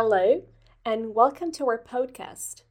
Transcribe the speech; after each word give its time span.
Hello, 0.00 0.44
and 0.84 1.12
welcome 1.12 1.50
to 1.50 1.66
our 1.66 1.82
podcast. 1.82 2.62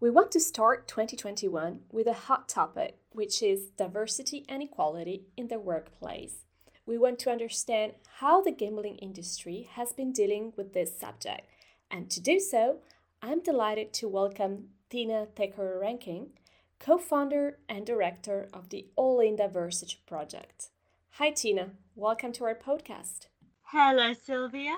We 0.00 0.08
want 0.08 0.32
to 0.32 0.40
start 0.40 0.88
2021 0.88 1.80
with 1.90 2.06
a 2.06 2.14
hot 2.14 2.48
topic, 2.48 2.96
which 3.10 3.42
is 3.42 3.68
diversity 3.76 4.46
and 4.48 4.62
equality 4.62 5.26
in 5.36 5.48
the 5.48 5.58
workplace. 5.58 6.46
We 6.86 6.96
want 6.96 7.18
to 7.18 7.30
understand 7.30 7.92
how 8.20 8.40
the 8.40 8.52
gambling 8.52 8.96
industry 8.96 9.68
has 9.72 9.92
been 9.92 10.12
dealing 10.12 10.54
with 10.56 10.72
this 10.72 10.98
subject, 10.98 11.42
and 11.90 12.08
to 12.08 12.22
do 12.22 12.40
so, 12.40 12.78
I'm 13.20 13.42
delighted 13.42 13.92
to 13.92 14.08
welcome 14.08 14.68
Tina 14.88 15.26
Thakor-Rankin, 15.36 16.28
co 16.80 16.96
founder 16.96 17.58
and 17.68 17.84
director 17.84 18.48
of 18.54 18.70
the 18.70 18.86
All 18.96 19.20
In 19.20 19.36
Diversity 19.36 19.98
Project. 20.06 20.70
Hi, 21.16 21.32
Tina. 21.32 21.72
Welcome 21.94 22.32
to 22.32 22.44
our 22.44 22.54
podcast. 22.54 23.26
Hello, 23.64 24.14
Sylvia. 24.14 24.76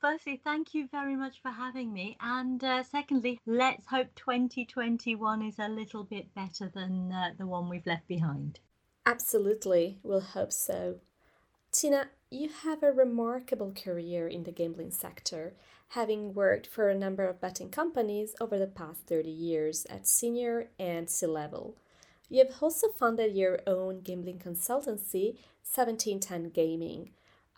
Firstly, 0.00 0.40
thank 0.42 0.74
you 0.74 0.88
very 0.90 1.16
much 1.16 1.40
for 1.42 1.50
having 1.50 1.92
me. 1.92 2.16
And 2.20 2.62
uh, 2.64 2.82
secondly, 2.82 3.38
let's 3.46 3.86
hope 3.86 4.14
2021 4.14 5.42
is 5.42 5.58
a 5.58 5.68
little 5.68 6.04
bit 6.04 6.34
better 6.34 6.70
than 6.74 7.12
uh, 7.12 7.30
the 7.38 7.46
one 7.46 7.68
we've 7.68 7.86
left 7.86 8.08
behind. 8.08 8.60
Absolutely. 9.04 9.98
We'll 10.02 10.20
hope 10.20 10.52
so. 10.52 10.96
Tina, 11.72 12.08
you 12.30 12.48
have 12.64 12.82
a 12.82 12.92
remarkable 12.92 13.72
career 13.72 14.26
in 14.26 14.44
the 14.44 14.52
gambling 14.52 14.90
sector, 14.90 15.54
having 15.90 16.34
worked 16.34 16.66
for 16.66 16.88
a 16.88 16.98
number 16.98 17.26
of 17.26 17.40
betting 17.40 17.70
companies 17.70 18.34
over 18.40 18.58
the 18.58 18.66
past 18.66 19.06
30 19.06 19.30
years 19.30 19.86
at 19.90 20.06
senior 20.06 20.70
and 20.78 21.10
C 21.10 21.26
level. 21.26 21.76
You 22.28 22.44
have 22.44 22.62
also 22.62 22.88
founded 22.88 23.34
your 23.34 23.60
own 23.66 24.00
gambling 24.00 24.38
consultancy, 24.38 25.34
1710 25.64 26.50
Gaming. 26.50 27.10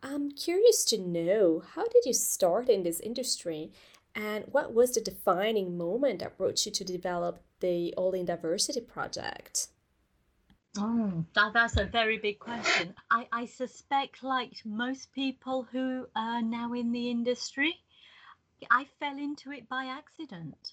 I'm 0.02 0.32
curious 0.32 0.84
to 0.86 0.98
know 0.98 1.62
how 1.74 1.84
did 1.84 2.04
you 2.04 2.12
start 2.12 2.68
in 2.68 2.82
this 2.82 2.98
industry 3.00 3.70
and 4.14 4.44
what 4.50 4.74
was 4.74 4.92
the 4.92 5.00
defining 5.00 5.78
moment 5.78 6.18
that 6.18 6.36
brought 6.36 6.66
you 6.66 6.72
to 6.72 6.84
develop 6.84 7.40
the 7.60 7.94
All 7.96 8.12
in 8.12 8.26
Diversity 8.26 8.80
project? 8.80 9.68
Oh, 10.76 11.24
that, 11.34 11.52
that's 11.52 11.76
a 11.76 11.84
very 11.84 12.18
big 12.18 12.38
question. 12.38 12.94
I, 13.10 13.28
I 13.30 13.46
suspect, 13.46 14.22
like 14.24 14.60
most 14.64 15.12
people 15.12 15.66
who 15.70 16.06
are 16.16 16.42
now 16.42 16.72
in 16.72 16.92
the 16.92 17.10
industry, 17.10 17.74
I 18.70 18.86
fell 18.98 19.18
into 19.18 19.52
it 19.52 19.68
by 19.68 19.86
accident. 19.86 20.72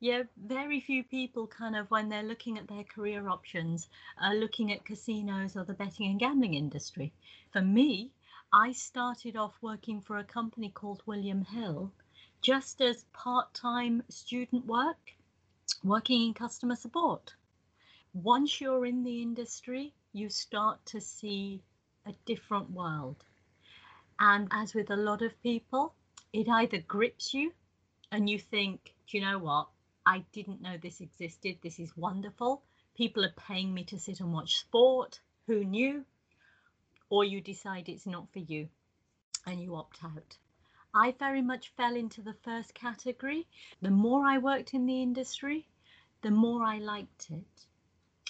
Yeah, 0.00 0.22
very 0.36 0.80
few 0.80 1.04
people 1.04 1.46
kind 1.46 1.76
of, 1.76 1.90
when 1.90 2.08
they're 2.08 2.22
looking 2.22 2.58
at 2.58 2.68
their 2.68 2.84
career 2.84 3.28
options, 3.28 3.88
are 4.20 4.34
looking 4.34 4.72
at 4.72 4.84
casinos 4.84 5.56
or 5.56 5.64
the 5.64 5.74
betting 5.74 6.06
and 6.06 6.18
gambling 6.18 6.54
industry. 6.54 7.12
For 7.52 7.60
me, 7.60 8.12
I 8.52 8.72
started 8.72 9.36
off 9.36 9.56
working 9.62 10.00
for 10.00 10.18
a 10.18 10.24
company 10.24 10.70
called 10.70 11.02
William 11.06 11.42
Hill 11.42 11.92
just 12.40 12.80
as 12.80 13.04
part 13.12 13.54
time 13.54 14.02
student 14.08 14.66
work, 14.66 15.12
working 15.82 16.26
in 16.26 16.34
customer 16.34 16.76
support 16.76 17.34
once 18.14 18.60
you're 18.60 18.84
in 18.84 19.04
the 19.04 19.22
industry, 19.22 19.94
you 20.12 20.28
start 20.28 20.84
to 20.84 21.00
see 21.00 21.62
a 22.06 22.12
different 22.26 22.70
world. 22.70 23.24
And 24.18 24.48
as 24.50 24.74
with 24.74 24.90
a 24.90 24.96
lot 24.96 25.22
of 25.22 25.42
people, 25.42 25.94
it 26.32 26.48
either 26.48 26.78
grips 26.78 27.32
you 27.32 27.52
and 28.10 28.28
you 28.28 28.38
think, 28.38 28.94
do 29.08 29.18
you 29.18 29.24
know 29.24 29.38
what? 29.38 29.68
I 30.04 30.24
didn't 30.32 30.60
know 30.60 30.76
this 30.76 31.00
existed. 31.00 31.58
This 31.62 31.78
is 31.78 31.96
wonderful. 31.96 32.62
People 32.94 33.24
are 33.24 33.34
paying 33.36 33.72
me 33.72 33.84
to 33.84 33.98
sit 33.98 34.20
and 34.20 34.32
watch 34.32 34.58
sport. 34.58 35.20
Who 35.46 35.64
knew? 35.64 36.04
Or 37.12 37.24
you 37.24 37.40
decide 37.40 37.88
it's 37.88 38.06
not 38.06 38.32
for 38.32 38.38
you 38.38 38.68
and 39.44 39.62
you 39.62 39.76
opt 39.76 40.02
out. 40.02 40.38
I 40.94 41.12
very 41.18 41.42
much 41.42 41.72
fell 41.76 41.94
into 41.94 42.22
the 42.22 42.36
first 42.42 42.74
category. 42.74 43.46
The 43.82 43.90
more 43.90 44.24
I 44.26 44.38
worked 44.38 44.72
in 44.72 44.86
the 44.86 45.02
industry, 45.02 45.66
the 46.22 46.30
more 46.30 46.64
I 46.64 46.78
liked 46.78 47.30
it 47.30 47.66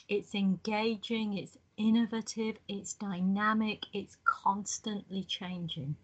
it's 0.08 0.34
engaging, 0.34 1.38
it's 1.38 1.56
innovative, 1.76 2.58
it's 2.68 2.94
dynamic, 2.94 3.86
it's 3.92 4.18
constantly 4.24 5.24
changing. 5.24 5.96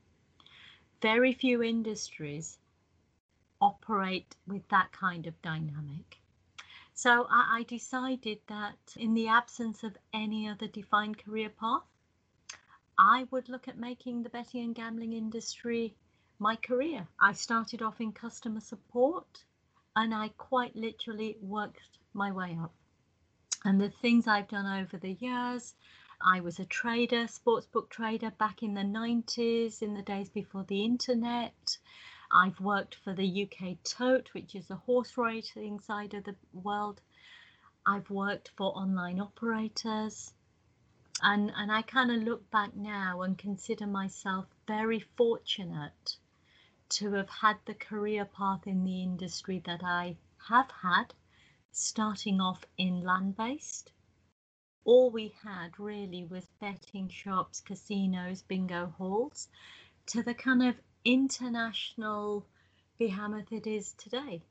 Very 1.02 1.32
few 1.32 1.62
industries 1.62 2.58
operate 3.60 4.36
with 4.46 4.66
that 4.68 4.92
kind 4.92 5.26
of 5.26 5.42
dynamic. 5.42 6.20
So 6.94 7.26
I, 7.30 7.64
decided 7.68 8.38
that 8.46 8.78
in 8.96 9.14
the 9.14 9.28
absence 9.28 9.84
of 9.84 9.96
any 10.12 10.48
other 10.48 10.66
defined 10.68 11.18
career 11.18 11.50
path, 11.50 11.82
I 13.00 13.28
would 13.30 13.48
look 13.48 13.68
at 13.68 13.78
making 13.78 14.24
the 14.24 14.28
betting 14.28 14.64
and 14.64 14.74
gambling 14.74 15.12
industry 15.12 15.94
my 16.40 16.56
career. 16.56 17.06
I 17.20 17.32
started 17.32 17.80
off 17.80 18.00
in 18.00 18.12
customer 18.12 18.60
support 18.60 19.44
and 19.94 20.12
I 20.12 20.30
quite 20.30 20.74
literally 20.74 21.36
worked 21.40 21.98
my 22.12 22.32
way 22.32 22.58
up. 22.60 22.74
And 23.64 23.80
the 23.80 23.90
things 23.90 24.26
I've 24.26 24.48
done 24.48 24.66
over 24.66 24.96
the 24.96 25.12
years, 25.12 25.74
I 26.20 26.40
was 26.40 26.58
a 26.58 26.64
trader, 26.64 27.26
sportsbook 27.26 27.88
trader 27.88 28.32
back 28.32 28.64
in 28.64 28.74
the 28.74 28.82
90s, 28.82 29.80
in 29.80 29.94
the 29.94 30.02
days 30.02 30.28
before 30.28 30.64
the 30.64 30.84
internet. 30.84 31.78
I've 32.32 32.60
worked 32.60 32.96
for 32.96 33.14
the 33.14 33.44
UK 33.44 33.82
Tote, 33.84 34.34
which 34.34 34.56
is 34.56 34.66
the 34.66 34.76
horse 34.76 35.16
racing 35.16 35.78
side 35.80 36.14
of 36.14 36.24
the 36.24 36.34
world. 36.52 37.00
I've 37.86 38.10
worked 38.10 38.50
for 38.56 38.76
online 38.76 39.20
operators. 39.20 40.32
And, 41.20 41.52
and 41.56 41.72
I 41.72 41.82
kind 41.82 42.10
of 42.10 42.22
look 42.22 42.48
back 42.50 42.76
now 42.76 43.22
and 43.22 43.36
consider 43.36 43.86
myself 43.86 44.46
very 44.66 45.00
fortunate 45.00 46.16
to 46.90 47.12
have 47.14 47.28
had 47.28 47.58
the 47.64 47.74
career 47.74 48.24
path 48.24 48.66
in 48.66 48.84
the 48.84 49.02
industry 49.02 49.58
that 49.66 49.82
I 49.82 50.16
have 50.48 50.70
had 50.70 51.14
starting 51.72 52.40
off 52.40 52.64
in 52.76 53.02
land 53.02 53.36
based. 53.36 53.92
All 54.84 55.10
we 55.10 55.34
had 55.42 55.78
really 55.78 56.24
was 56.24 56.48
betting 56.60 57.08
shops, 57.08 57.60
casinos, 57.60 58.42
bingo 58.42 58.86
halls, 58.96 59.48
to 60.06 60.22
the 60.22 60.34
kind 60.34 60.62
of 60.62 60.80
international 61.04 62.46
behemoth 62.98 63.52
it 63.52 63.66
is 63.66 63.92
today. 63.92 64.42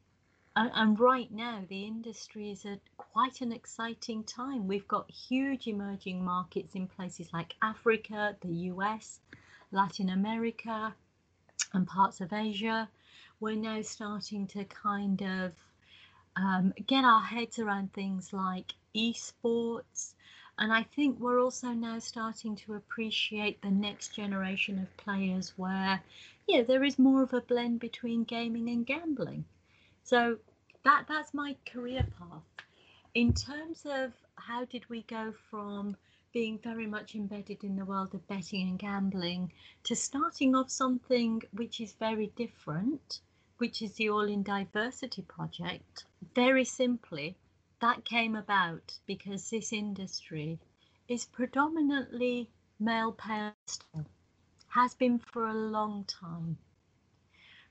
And, 0.58 0.72
and 0.74 1.00
right 1.00 1.32
now, 1.32 1.64
the 1.70 1.84
industry 1.84 2.50
is 2.50 2.66
at 2.66 2.80
quite 2.98 3.42
an 3.42 3.52
exciting 3.52 4.24
time. 4.24 4.68
We've 4.68 4.88
got 4.88 5.12
huge 5.12 5.68
emerging 5.68 6.26
markets 6.26 6.74
in 6.74 6.88
places 6.88 7.32
like 7.32 7.56
Africa, 7.62 8.36
the 8.42 8.72
US, 8.72 9.20
Latin 9.72 10.10
America, 10.10 10.96
and 11.74 11.86
parts 11.86 12.22
of 12.22 12.34
Asia. 12.34 12.90
We're 13.40 13.56
now 13.56 13.84
starting 13.84 14.48
to 14.48 14.64
kind 14.64 15.22
of 15.22 15.52
um, 16.36 16.74
get 16.88 17.04
our 17.04 17.22
heads 17.22 17.60
around 17.60 17.94
things 17.94 18.34
like 18.34 18.74
esports. 18.96 20.16
And 20.58 20.74
I 20.74 20.82
think 20.82 21.20
we're 21.20 21.40
also 21.40 21.68
now 21.68 22.00
starting 22.00 22.56
to 22.56 22.74
appreciate 22.74 23.62
the 23.62 23.70
next 23.70 24.16
generation 24.16 24.80
of 24.80 24.98
players 24.98 25.54
where, 25.56 26.02
yeah, 26.48 26.64
there 26.64 26.84
is 26.84 26.98
more 26.98 27.22
of 27.22 27.36
a 27.36 27.42
blend 27.42 27.80
between 27.80 28.24
gaming 28.24 28.68
and 28.70 28.88
gambling. 28.88 29.46
So 30.04 30.40
that 30.88 31.06
that's 31.10 31.34
my 31.34 31.56
career 31.66 32.08
path. 32.18 32.44
In 33.14 33.34
terms 33.34 33.86
of 33.86 34.14
how 34.36 34.64
did 34.64 34.90
we 34.90 35.02
go 35.04 35.34
from 35.50 35.98
being 36.32 36.60
very 36.60 36.88
much 36.88 37.14
embedded 37.14 37.64
in 37.64 37.76
the 37.76 37.84
world 37.84 38.14
of 38.16 38.28
betting 38.28 38.70
and 38.70 38.80
gambling 38.80 39.52
to 39.84 39.96
starting 39.96 40.56
off 40.56 40.70
something 40.70 41.42
which 41.52 41.82
is 41.82 41.94
very 41.94 42.28
different 42.38 43.20
which 43.58 43.82
is 43.82 43.94
the 43.94 44.08
All 44.08 44.28
in 44.28 44.44
Diversity 44.44 45.24
project, 45.24 46.06
very 46.36 46.64
simply, 46.64 47.36
that 47.82 48.06
came 48.06 48.36
about 48.36 49.00
because 49.08 49.50
this 49.50 49.74
industry 49.74 50.60
is 51.08 51.26
predominantly 51.26 52.50
male 52.80 53.12
pastel, 53.12 54.06
has 54.70 54.94
been 54.94 55.18
for 55.18 55.48
a 55.48 55.54
long 55.54 56.06
time. 56.06 56.58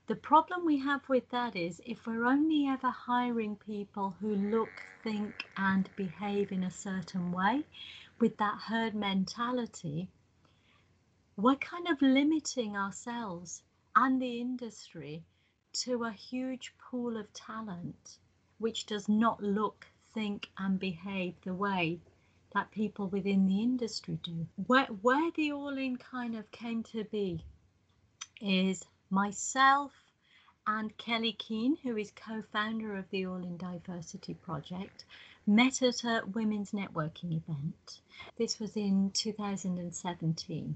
The 0.07 0.15
problem 0.15 0.65
we 0.65 0.77
have 0.77 1.09
with 1.09 1.27
that 1.31 1.53
is 1.57 1.81
if 1.85 2.07
we're 2.07 2.23
only 2.23 2.65
ever 2.65 2.89
hiring 2.89 3.57
people 3.57 4.15
who 4.21 4.33
look, 4.33 4.81
think, 5.03 5.43
and 5.57 5.93
behave 5.97 6.53
in 6.53 6.63
a 6.63 6.71
certain 6.71 7.33
way 7.33 7.65
with 8.17 8.37
that 8.37 8.57
herd 8.57 8.95
mentality, 8.95 10.07
we're 11.35 11.57
kind 11.57 11.89
of 11.89 12.01
limiting 12.01 12.77
ourselves 12.77 13.63
and 13.97 14.21
the 14.21 14.39
industry 14.39 15.25
to 15.73 16.05
a 16.05 16.11
huge 16.11 16.73
pool 16.77 17.17
of 17.17 17.33
talent 17.33 18.17
which 18.59 18.85
does 18.85 19.09
not 19.09 19.43
look, 19.43 19.87
think, 20.13 20.49
and 20.57 20.79
behave 20.79 21.35
the 21.41 21.53
way 21.53 21.99
that 22.53 22.71
people 22.71 23.07
within 23.07 23.45
the 23.45 23.61
industry 23.61 24.17
do. 24.23 24.47
Where, 24.67 24.85
where 24.85 25.31
the 25.31 25.51
All 25.51 25.77
In 25.77 25.97
kind 25.97 26.33
of 26.33 26.49
came 26.51 26.81
to 26.83 27.03
be 27.03 27.43
is 28.39 28.85
myself 29.09 30.06
and 30.69 30.97
Kelly 30.97 31.31
Kehn, 31.31 31.79
who 31.81 31.95
is 31.95 32.11
co 32.11 32.41
founder 32.41 32.97
of 32.97 33.09
the 33.09 33.25
All 33.25 33.37
In 33.37 33.55
Diversity 33.55 34.33
Project, 34.33 35.05
met 35.45 35.81
at 35.81 36.03
a 36.03 36.23
women's 36.25 36.73
networking 36.73 37.31
event. 37.31 38.01
This 38.37 38.59
was 38.59 38.75
in 38.75 39.11
2017. 39.11 40.75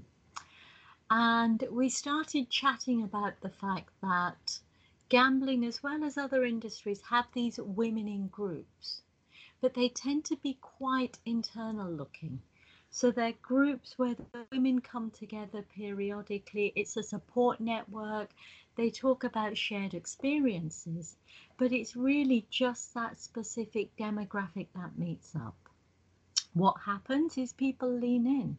And 1.10 1.64
we 1.70 1.90
started 1.90 2.48
chatting 2.48 3.02
about 3.02 3.42
the 3.42 3.50
fact 3.50 3.90
that 4.00 4.60
gambling, 5.10 5.62
as 5.62 5.82
well 5.82 6.02
as 6.04 6.16
other 6.16 6.42
industries, 6.42 7.02
have 7.10 7.26
these 7.34 7.58
women 7.58 8.08
in 8.08 8.28
groups, 8.28 9.02
but 9.60 9.74
they 9.74 9.90
tend 9.90 10.24
to 10.24 10.36
be 10.36 10.54
quite 10.54 11.18
internal 11.26 11.90
looking. 11.92 12.40
So 12.94 13.10
they're 13.10 13.32
groups 13.40 13.98
where 13.98 14.14
the 14.14 14.46
women 14.52 14.80
come 14.82 15.10
together 15.10 15.62
periodically. 15.62 16.74
It's 16.76 16.96
a 16.98 17.02
support 17.02 17.58
network. 17.58 18.30
They 18.76 18.90
talk 18.90 19.24
about 19.24 19.56
shared 19.56 19.94
experiences, 19.94 21.16
but 21.56 21.72
it's 21.72 21.96
really 21.96 22.46
just 22.50 22.92
that 22.92 23.18
specific 23.18 23.96
demographic 23.96 24.68
that 24.74 24.98
meets 24.98 25.34
up. 25.34 25.56
What 26.52 26.76
happens 26.84 27.38
is 27.38 27.54
people 27.54 27.90
lean 27.90 28.26
in, 28.26 28.58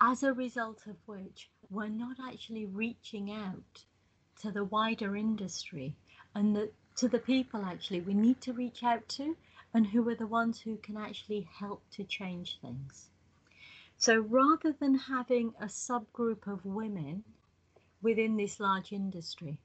as 0.00 0.22
a 0.22 0.32
result 0.32 0.86
of 0.86 0.96
which 1.06 1.50
we're 1.70 1.88
not 1.88 2.16
actually 2.26 2.64
reaching 2.64 3.30
out 3.30 3.84
to 4.40 4.50
the 4.50 4.64
wider 4.64 5.14
industry 5.14 5.94
and 6.34 6.56
the, 6.56 6.70
to 6.96 7.08
the 7.08 7.18
people 7.18 7.64
actually 7.64 8.00
we 8.00 8.14
need 8.14 8.40
to 8.40 8.52
reach 8.54 8.82
out 8.82 9.06
to 9.08 9.36
and 9.78 9.86
who 9.86 10.08
are 10.08 10.16
the 10.16 10.26
ones 10.26 10.60
who 10.60 10.76
can 10.78 10.96
actually 10.96 11.48
help 11.60 11.84
to 11.88 12.02
change 12.02 12.58
things. 12.60 13.10
So 13.96 14.18
rather 14.18 14.72
than 14.72 14.96
having 14.96 15.54
a 15.60 15.66
subgroup 15.66 16.48
of 16.48 16.64
women 16.64 17.22
within 18.02 18.36
this 18.36 18.58
large 18.58 18.90
industry, 18.92 19.60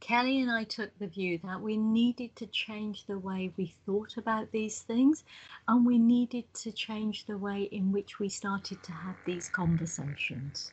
Kelly 0.00 0.40
and 0.40 0.50
I 0.50 0.64
took 0.64 0.98
the 0.98 1.06
view 1.06 1.38
that 1.44 1.62
we 1.62 1.76
needed 1.76 2.34
to 2.36 2.46
change 2.48 3.06
the 3.06 3.20
way 3.20 3.52
we 3.56 3.72
thought 3.86 4.16
about 4.16 4.50
these 4.50 4.80
things 4.82 5.22
and 5.68 5.86
we 5.86 5.98
needed 5.98 6.52
to 6.54 6.72
change 6.72 7.26
the 7.26 7.38
way 7.38 7.62
in 7.70 7.92
which 7.92 8.18
we 8.18 8.28
started 8.28 8.82
to 8.82 8.92
have 8.92 9.18
these 9.24 9.48
conversations. 9.48 10.72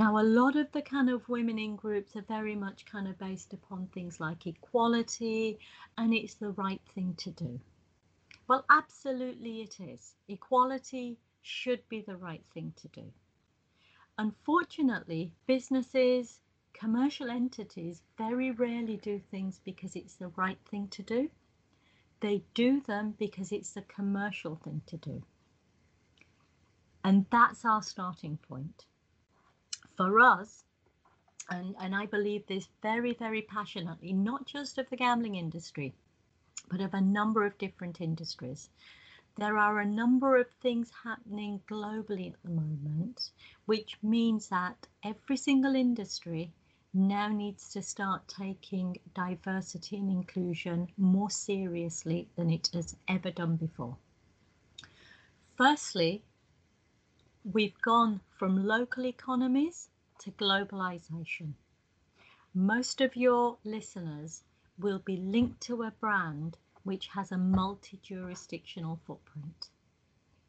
Now, 0.00 0.18
a 0.18 0.24
lot 0.24 0.56
of 0.56 0.72
the 0.72 0.80
kind 0.80 1.10
of 1.10 1.28
women 1.28 1.58
in 1.58 1.76
groups 1.76 2.16
are 2.16 2.22
very 2.22 2.54
much 2.54 2.86
kind 2.86 3.06
of 3.06 3.18
based 3.18 3.52
upon 3.52 3.88
things 3.88 4.18
like 4.18 4.46
equality 4.46 5.58
and 5.98 6.14
it's 6.14 6.32
the 6.32 6.52
right 6.52 6.80
thing 6.94 7.12
to 7.18 7.30
do. 7.30 7.60
Well, 8.48 8.64
absolutely 8.70 9.60
it 9.60 9.78
is. 9.78 10.14
Equality 10.26 11.18
should 11.42 11.86
be 11.90 12.00
the 12.00 12.16
right 12.16 12.42
thing 12.54 12.72
to 12.76 12.88
do. 12.88 13.12
Unfortunately, 14.16 15.34
businesses, 15.46 16.40
commercial 16.72 17.28
entities 17.28 18.00
very 18.16 18.52
rarely 18.52 18.96
do 18.96 19.20
things 19.30 19.60
because 19.62 19.94
it's 19.96 20.14
the 20.14 20.28
right 20.28 20.60
thing 20.70 20.88
to 20.92 21.02
do. 21.02 21.28
They 22.20 22.42
do 22.54 22.80
them 22.80 23.16
because 23.18 23.52
it's 23.52 23.72
the 23.72 23.82
commercial 23.82 24.56
thing 24.56 24.80
to 24.86 24.96
do. 24.96 25.22
And 27.04 27.26
that's 27.30 27.66
our 27.66 27.82
starting 27.82 28.38
point 28.38 28.86
for 30.00 30.18
us, 30.18 30.64
and, 31.50 31.74
and 31.78 31.94
I 31.94 32.06
believe 32.06 32.46
this 32.46 32.70
very, 32.80 33.12
very 33.12 33.42
passionately, 33.42 34.14
not 34.14 34.46
just 34.46 34.78
of 34.78 34.88
the 34.88 34.96
gambling 34.96 35.34
industry, 35.36 35.92
but 36.70 36.80
of 36.80 36.94
a 36.94 37.02
number 37.02 37.44
of 37.44 37.58
different 37.58 38.00
industries. 38.00 38.70
There 39.36 39.58
are 39.58 39.78
a 39.78 39.84
number 39.84 40.36
of 40.36 40.46
things 40.62 40.90
happening 41.04 41.60
globally 41.70 42.32
at 42.32 42.42
the 42.42 42.48
moment, 42.48 43.30
which 43.66 43.98
means 44.02 44.48
that 44.48 44.86
every 45.04 45.36
single 45.36 45.74
industry 45.74 46.50
now 46.94 47.28
needs 47.28 47.68
to 47.74 47.82
start 47.82 48.26
taking 48.26 48.96
diversity 49.12 49.98
and 49.98 50.10
inclusion 50.10 50.88
more 50.96 51.28
seriously 51.28 52.26
than 52.36 52.48
it 52.48 52.70
has 52.72 52.96
ever 53.06 53.30
done 53.30 53.56
before. 53.56 53.98
Firstly, 55.58 56.22
we've 57.44 57.78
gone 57.82 58.20
from 58.30 58.66
local 58.66 59.04
economies 59.04 59.89
to 60.20 60.30
globalization. 60.32 61.54
Most 62.54 63.00
of 63.00 63.16
your 63.16 63.58
listeners 63.64 64.44
will 64.78 64.98
be 64.98 65.16
linked 65.16 65.60
to 65.62 65.82
a 65.82 65.90
brand 65.90 66.58
which 66.82 67.08
has 67.08 67.30
a 67.30 67.38
multi 67.38 67.98
jurisdictional 68.02 69.00
footprint. 69.06 69.68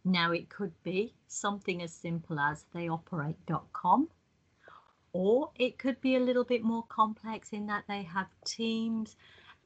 Now, 0.03 0.31
it 0.31 0.49
could 0.49 0.73
be 0.83 1.13
something 1.27 1.81
as 1.81 1.93
simple 1.93 2.39
as 2.39 2.65
theyoperate.com, 2.73 4.09
or 5.13 5.51
it 5.55 5.77
could 5.77 6.01
be 6.01 6.15
a 6.15 6.19
little 6.19 6.43
bit 6.43 6.63
more 6.63 6.83
complex 6.83 7.53
in 7.53 7.67
that 7.67 7.85
they 7.87 8.03
have 8.03 8.29
teams 8.45 9.15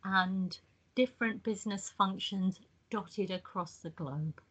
and 0.03 0.59
different 0.93 1.43
business 1.43 1.89
functions 1.89 2.59
dotted 2.89 3.31
across 3.31 3.77
the 3.77 3.91
globe. 3.91 4.41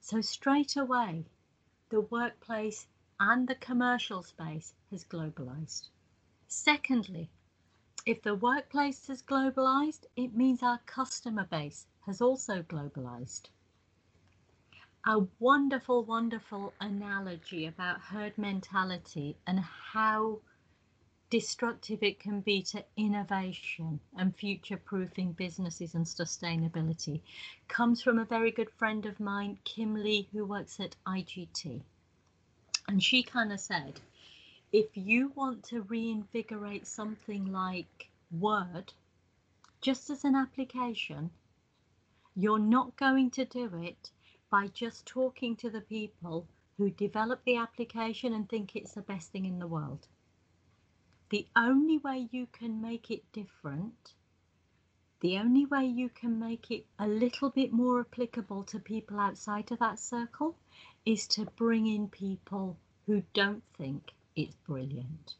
So, 0.00 0.20
straight 0.20 0.76
away, 0.76 1.26
the 1.90 2.00
workplace 2.00 2.86
and 3.20 3.46
the 3.46 3.54
commercial 3.54 4.22
space 4.22 4.72
has 4.90 5.04
globalized. 5.04 5.88
Secondly, 6.48 7.30
if 8.06 8.22
the 8.22 8.34
workplace 8.34 9.06
has 9.08 9.22
globalized, 9.22 10.06
it 10.16 10.34
means 10.34 10.62
our 10.62 10.80
customer 10.86 11.44
base 11.44 11.86
has 12.06 12.22
also 12.22 12.62
globalized. 12.62 13.50
A 15.04 15.26
wonderful, 15.38 16.02
wonderful 16.02 16.72
analogy 16.80 17.66
about 17.66 18.00
herd 18.00 18.38
mentality 18.38 19.36
and 19.46 19.60
how 19.60 20.40
destructive 21.28 22.02
it 22.02 22.18
can 22.18 22.40
be 22.40 22.62
to 22.62 22.84
innovation 22.96 24.00
and 24.16 24.34
future 24.34 24.78
proofing 24.78 25.32
businesses 25.32 25.94
and 25.94 26.06
sustainability 26.06 27.20
comes 27.68 28.02
from 28.02 28.18
a 28.18 28.24
very 28.24 28.50
good 28.50 28.70
friend 28.70 29.04
of 29.04 29.20
mine, 29.20 29.58
Kim 29.64 29.94
Lee, 29.94 30.28
who 30.32 30.44
works 30.44 30.80
at 30.80 30.96
IGT. 31.06 31.82
And 32.90 33.00
she 33.00 33.22
kind 33.22 33.52
of 33.52 33.60
said, 33.60 34.00
if 34.72 34.96
you 34.96 35.28
want 35.36 35.62
to 35.66 35.82
reinvigorate 35.82 36.88
something 36.88 37.52
like 37.52 38.10
Word, 38.32 38.92
just 39.80 40.10
as 40.10 40.24
an 40.24 40.34
application, 40.34 41.30
you're 42.34 42.58
not 42.58 42.96
going 42.96 43.30
to 43.30 43.44
do 43.44 43.70
it 43.80 44.10
by 44.50 44.66
just 44.66 45.06
talking 45.06 45.54
to 45.58 45.70
the 45.70 45.82
people 45.82 46.48
who 46.78 46.90
develop 46.90 47.44
the 47.44 47.58
application 47.58 48.34
and 48.34 48.48
think 48.48 48.74
it's 48.74 48.94
the 48.94 49.02
best 49.02 49.30
thing 49.30 49.44
in 49.44 49.60
the 49.60 49.68
world. 49.68 50.08
The 51.28 51.46
only 51.54 51.98
way 51.98 52.28
you 52.32 52.48
can 52.50 52.82
make 52.82 53.08
it 53.12 53.22
different, 53.32 54.14
the 55.20 55.36
only 55.36 55.66
way 55.66 55.84
you 55.84 56.08
can 56.08 56.38
make 56.38 56.70
it 56.70 56.86
a 56.98 57.06
little 57.06 57.50
bit 57.50 57.72
more 57.72 58.00
applicable 58.00 58.64
to 58.64 58.78
people 58.78 59.20
outside 59.20 59.70
of 59.70 59.78
that 59.78 59.98
circle 59.98 60.56
is 61.04 61.26
to 61.28 61.44
bring 61.56 61.86
in 61.86 62.08
people 62.08 62.78
who 63.06 63.22
don't 63.34 63.62
think 63.76 64.12
it's 64.34 64.54
brilliant, 64.66 65.34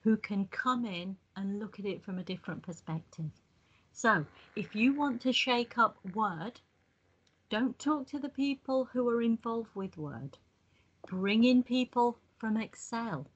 who 0.00 0.16
can 0.16 0.46
come 0.46 0.86
in 0.86 1.16
and 1.36 1.58
look 1.58 1.78
at 1.78 1.84
it 1.84 2.02
from 2.02 2.18
a 2.18 2.24
different 2.24 2.62
perspective. 2.62 3.30
So, 3.92 4.24
if 4.56 4.74
you 4.74 4.94
want 4.94 5.20
to 5.22 5.32
shake 5.32 5.76
up 5.76 5.98
Word, 6.14 6.60
don't 7.50 7.78
talk 7.78 8.06
to 8.08 8.18
the 8.18 8.28
people 8.30 8.86
who 8.86 9.08
are 9.10 9.20
involved 9.20 9.74
with 9.74 9.98
Word. 9.98 10.38
Bring 11.06 11.44
in 11.44 11.62
people 11.62 12.18
from 12.38 12.56
Excel 12.56 13.26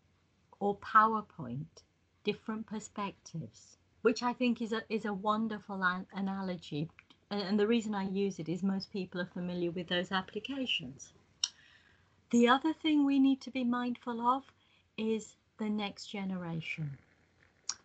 or 0.59 0.77
PowerPoint, 0.79 1.83
different 2.25 2.67
perspectives, 2.67 3.77
which 4.03 4.23
I 4.23 4.33
think 4.33 4.61
is 4.61 4.73
a, 4.73 4.83
is 4.89 5.05
a 5.05 5.15
wonderful 5.15 5.83
an- 5.83 6.07
analogy. 6.13 6.91
And 7.31 7.59
the 7.59 7.67
reason 7.67 7.95
I 7.95 8.09
use 8.09 8.39
it 8.39 8.49
is 8.49 8.63
most 8.63 8.93
people 8.93 9.21
are 9.21 9.27
familiar 9.33 9.71
with 9.71 9.89
those 9.89 10.13
applications. 10.13 11.13
The 12.31 12.49
other 12.49 12.73
thing 12.73 13.05
we 13.05 13.19
need 13.19 13.41
to 13.43 13.51
be 13.51 13.65
mindful 13.65 14.21
of 14.21 14.53
is 14.97 15.37
the 15.59 15.71
next 15.71 16.07
generation. 16.07 16.99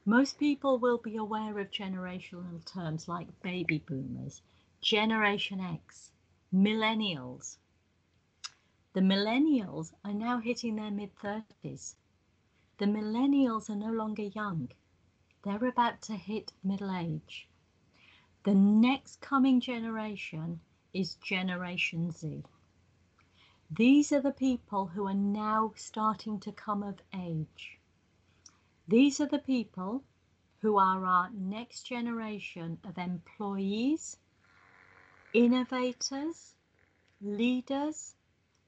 Most 0.05 0.39
people 0.39 0.79
will 0.79 0.97
be 0.97 1.17
aware 1.17 1.59
of 1.59 1.69
generational 1.69 2.63
terms 2.65 3.07
like 3.07 3.41
baby 3.41 3.79
boomers, 3.79 4.41
Generation 4.81 5.59
X, 5.59 6.11
millennials. 6.53 7.57
The 8.93 9.01
millennials 9.01 9.93
are 10.03 10.13
now 10.13 10.39
hitting 10.39 10.77
their 10.77 10.91
mid 10.91 11.13
30s. 11.17 11.95
The 12.77 12.85
millennials 12.85 13.69
are 13.69 13.75
no 13.75 13.91
longer 13.91 14.23
young, 14.23 14.69
they're 15.43 15.67
about 15.67 16.01
to 16.03 16.13
hit 16.13 16.53
middle 16.63 16.91
age. 16.91 17.47
The 18.43 18.55
next 18.55 19.21
coming 19.21 19.59
generation 19.59 20.61
is 20.93 21.15
Generation 21.15 22.11
Z. 22.11 22.43
These 23.69 24.11
are 24.13 24.21
the 24.21 24.31
people 24.31 24.87
who 24.87 25.07
are 25.07 25.13
now 25.13 25.73
starting 25.75 26.39
to 26.39 26.51
come 26.51 26.81
of 26.83 27.01
age. 27.13 27.77
These 28.87 29.19
are 29.19 29.27
the 29.27 29.39
people 29.39 30.03
who 30.61 30.77
are 30.77 31.05
our 31.05 31.29
next 31.31 31.83
generation 31.83 32.79
of 32.83 32.97
employees, 32.97 34.17
innovators, 35.33 36.55
leaders, 37.21 38.15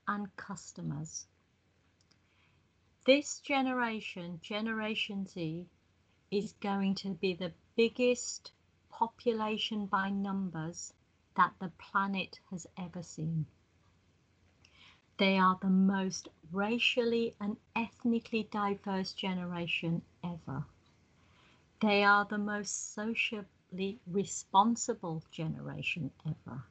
and 0.07 0.35
customers. 0.35 1.25
This 3.05 3.39
generation, 3.39 4.39
Generation 4.41 5.25
Z, 5.25 5.67
is 6.31 6.53
going 6.61 6.95
to 6.95 7.09
be 7.09 7.33
the 7.33 7.51
biggest 7.75 8.51
population 8.89 9.85
by 9.85 10.09
numbers 10.09 10.93
that 11.35 11.53
the 11.59 11.71
planet 11.77 12.39
has 12.51 12.67
ever 12.77 13.01
seen. 13.01 13.45
They 15.17 15.37
are 15.37 15.57
the 15.61 15.69
most 15.69 16.29
racially 16.51 17.35
and 17.41 17.57
ethnically 17.75 18.43
diverse 18.51 19.13
generation 19.13 20.01
ever. 20.23 20.65
They 21.81 22.03
are 22.03 22.25
the 22.25 22.37
most 22.37 22.93
socially 22.93 23.99
responsible 24.07 25.23
generation 25.31 26.11
ever. 26.25 26.63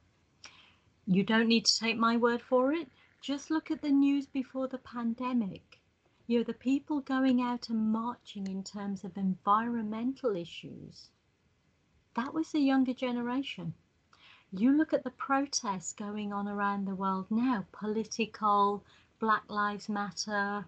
You 1.06 1.24
don't 1.24 1.48
need 1.48 1.64
to 1.64 1.78
take 1.78 1.96
my 1.96 2.16
word 2.16 2.42
for 2.42 2.72
it. 2.72 2.88
Just 3.20 3.50
look 3.50 3.70
at 3.70 3.80
the 3.82 3.90
news 3.90 4.26
before 4.26 4.68
the 4.68 4.78
pandemic. 4.78 5.77
You 6.28 6.38
know, 6.38 6.44
the 6.44 6.52
people 6.52 7.00
going 7.00 7.40
out 7.40 7.70
and 7.70 7.90
marching 7.90 8.47
in 8.47 8.62
terms 8.62 9.02
of 9.02 9.16
environmental 9.16 10.37
issues, 10.37 11.08
that 12.14 12.35
was 12.35 12.52
the 12.52 12.61
younger 12.61 12.92
generation. 12.92 13.73
You 14.52 14.76
look 14.76 14.92
at 14.92 15.04
the 15.04 15.11
protests 15.11 15.94
going 15.94 16.35
on 16.35 16.47
around 16.47 16.85
the 16.85 16.94
world 16.94 17.30
now 17.30 17.66
political, 17.73 18.85
Black 19.18 19.50
Lives 19.50 19.88
Matter, 19.88 20.66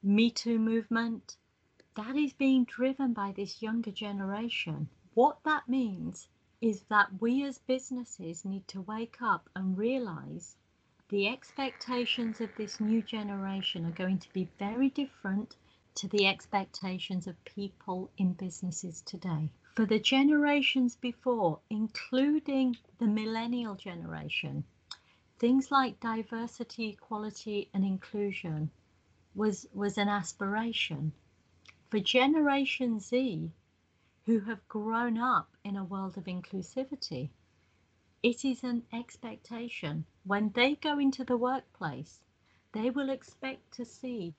Me 0.00 0.30
Too 0.30 0.60
movement 0.60 1.36
that 1.96 2.14
is 2.14 2.32
being 2.32 2.64
driven 2.64 3.12
by 3.12 3.32
this 3.32 3.62
younger 3.62 3.90
generation. 3.90 4.88
What 5.14 5.42
that 5.42 5.68
means 5.68 6.28
is 6.60 6.82
that 6.84 7.20
we 7.20 7.44
as 7.44 7.58
businesses 7.58 8.44
need 8.44 8.68
to 8.68 8.80
wake 8.80 9.20
up 9.20 9.50
and 9.56 9.76
realize 9.76 10.56
the 11.12 11.28
expectations 11.28 12.40
of 12.40 12.48
this 12.56 12.80
new 12.80 13.02
generation 13.02 13.84
are 13.84 13.90
going 13.90 14.18
to 14.18 14.32
be 14.32 14.48
very 14.58 14.88
different 14.88 15.54
to 15.94 16.08
the 16.08 16.26
expectations 16.26 17.26
of 17.26 17.44
people 17.44 18.10
in 18.16 18.32
businesses 18.32 19.02
today. 19.02 19.50
For 19.76 19.84
the 19.84 19.98
generations 19.98 20.96
before, 20.96 21.58
including 21.68 22.78
the 22.98 23.06
millennial 23.06 23.74
generation, 23.74 24.64
things 25.38 25.70
like 25.70 26.00
diversity, 26.00 26.88
equality, 26.88 27.68
and 27.74 27.84
inclusion 27.84 28.70
was, 29.34 29.66
was 29.74 29.98
an 29.98 30.08
aspiration. 30.08 31.12
For 31.90 32.00
Generation 32.00 33.00
Z, 33.00 33.50
who 34.24 34.40
have 34.40 34.66
grown 34.66 35.18
up 35.18 35.50
in 35.62 35.76
a 35.76 35.84
world 35.84 36.16
of 36.16 36.24
inclusivity, 36.24 37.28
it 38.22 38.44
is 38.44 38.62
an 38.62 38.84
expectation. 38.92 40.06
When 40.24 40.50
they 40.50 40.76
go 40.76 40.98
into 40.98 41.24
the 41.24 41.36
workplace, 41.36 42.20
they 42.72 42.88
will 42.88 43.10
expect 43.10 43.72
to 43.74 43.84
see 43.84 44.34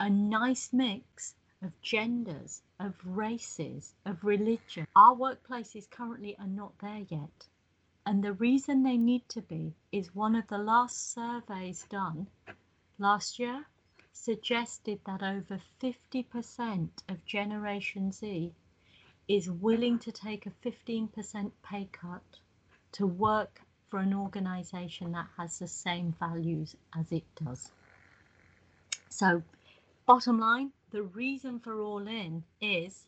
a 0.00 0.08
nice 0.08 0.72
mix 0.72 1.34
of 1.62 1.78
genders, 1.82 2.62
of 2.80 2.94
races, 3.04 3.94
of 4.06 4.24
religion. 4.24 4.86
Our 4.96 5.14
workplaces 5.14 5.90
currently 5.90 6.38
are 6.38 6.46
not 6.46 6.78
there 6.78 7.04
yet. 7.08 7.48
And 8.06 8.24
the 8.24 8.32
reason 8.32 8.82
they 8.82 8.96
need 8.96 9.28
to 9.30 9.42
be 9.42 9.74
is 9.92 10.14
one 10.14 10.34
of 10.34 10.46
the 10.48 10.58
last 10.58 11.12
surveys 11.12 11.84
done 11.90 12.28
last 12.98 13.38
year 13.38 13.66
suggested 14.12 15.00
that 15.04 15.22
over 15.22 15.60
50% 15.82 16.88
of 17.08 17.24
Generation 17.26 18.10
Z 18.12 18.54
is 19.28 19.50
willing 19.50 19.98
to 19.98 20.12
take 20.12 20.46
a 20.46 20.50
15% 20.50 21.52
pay 21.62 21.88
cut 21.92 22.38
to 22.92 23.06
work 23.06 23.60
for 23.88 24.00
an 24.00 24.14
organization 24.14 25.12
that 25.12 25.26
has 25.36 25.58
the 25.58 25.68
same 25.68 26.14
values 26.18 26.76
as 26.98 27.12
it 27.12 27.24
does. 27.34 27.70
So, 29.08 29.42
bottom 30.04 30.38
line, 30.38 30.72
the 30.90 31.02
reason 31.02 31.60
for 31.60 31.80
All 31.80 32.06
In 32.06 32.44
is 32.60 33.06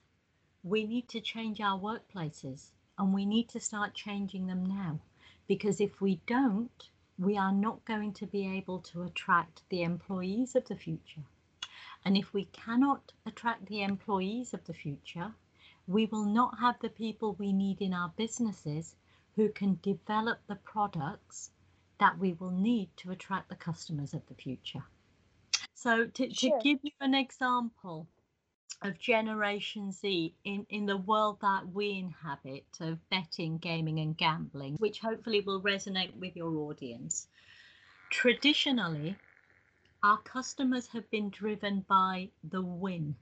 we 0.62 0.84
need 0.84 1.08
to 1.08 1.20
change 1.20 1.60
our 1.60 1.78
workplaces 1.78 2.70
and 2.98 3.14
we 3.14 3.24
need 3.24 3.48
to 3.50 3.60
start 3.60 3.94
changing 3.94 4.46
them 4.46 4.64
now. 4.64 5.00
Because 5.46 5.80
if 5.80 6.00
we 6.00 6.20
don't, 6.26 6.88
we 7.18 7.36
are 7.36 7.52
not 7.52 7.84
going 7.84 8.12
to 8.14 8.26
be 8.26 8.46
able 8.46 8.80
to 8.80 9.02
attract 9.02 9.62
the 9.70 9.82
employees 9.82 10.54
of 10.54 10.66
the 10.66 10.76
future. 10.76 11.22
And 12.04 12.16
if 12.16 12.32
we 12.32 12.44
cannot 12.46 13.12
attract 13.26 13.66
the 13.66 13.82
employees 13.82 14.54
of 14.54 14.64
the 14.64 14.74
future, 14.74 15.34
we 15.86 16.06
will 16.06 16.24
not 16.24 16.58
have 16.60 16.78
the 16.80 16.90
people 16.90 17.34
we 17.38 17.52
need 17.52 17.80
in 17.80 17.92
our 17.92 18.12
businesses 18.16 18.94
who 19.38 19.48
can 19.48 19.78
develop 19.82 20.40
the 20.48 20.56
products 20.56 21.52
that 22.00 22.18
we 22.18 22.32
will 22.32 22.50
need 22.50 22.90
to 22.96 23.12
attract 23.12 23.48
the 23.48 23.54
customers 23.54 24.12
of 24.12 24.26
the 24.26 24.34
future. 24.34 24.82
So, 25.74 26.06
to, 26.06 26.34
sure. 26.34 26.58
to 26.58 26.62
give 26.64 26.80
you 26.82 26.90
an 27.00 27.14
example 27.14 28.08
of 28.82 28.98
Generation 28.98 29.92
Z 29.92 30.34
in, 30.42 30.66
in 30.70 30.86
the 30.86 30.96
world 30.96 31.38
that 31.42 31.72
we 31.72 31.92
inhabit 31.92 32.66
of 32.80 32.98
betting, 33.10 33.58
gaming, 33.58 34.00
and 34.00 34.16
gambling, 34.16 34.74
which 34.80 34.98
hopefully 34.98 35.40
will 35.40 35.62
resonate 35.62 36.16
with 36.16 36.34
your 36.34 36.56
audience. 36.56 37.28
Traditionally, 38.10 39.14
our 40.02 40.18
customers 40.18 40.88
have 40.88 41.08
been 41.12 41.30
driven 41.30 41.84
by 41.88 42.30
the 42.42 42.60
win 42.60 43.14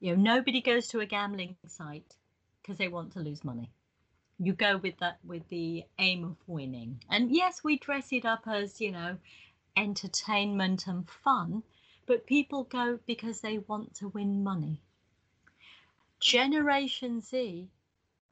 you 0.00 0.16
know, 0.16 0.34
nobody 0.34 0.60
goes 0.60 0.88
to 0.88 1.00
a 1.00 1.06
gambling 1.06 1.56
site 1.66 2.14
because 2.62 2.78
they 2.78 2.88
want 2.88 3.12
to 3.12 3.20
lose 3.20 3.42
money. 3.44 3.70
You 4.40 4.52
go 4.52 4.76
with 4.76 4.98
that 4.98 5.18
with 5.24 5.48
the 5.48 5.84
aim 5.98 6.24
of 6.24 6.36
winning. 6.46 7.02
And 7.10 7.30
yes, 7.34 7.64
we 7.64 7.76
dress 7.76 8.12
it 8.12 8.24
up 8.24 8.46
as, 8.46 8.80
you 8.80 8.92
know, 8.92 9.18
entertainment 9.76 10.86
and 10.86 11.08
fun, 11.08 11.62
but 12.06 12.26
people 12.26 12.64
go 12.64 13.00
because 13.06 13.40
they 13.40 13.58
want 13.58 13.94
to 13.96 14.08
win 14.08 14.42
money. 14.44 14.80
Generation 16.20 17.20
Z, 17.20 17.68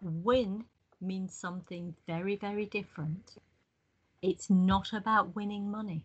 win 0.01 0.65
means 1.01 1.35
something 1.35 1.95
very, 2.07 2.37
very 2.37 2.67
different. 2.67 3.37
It's 4.23 4.51
not 4.51 4.93
about 4.93 5.37
winning 5.37 5.71
money, 5.71 6.05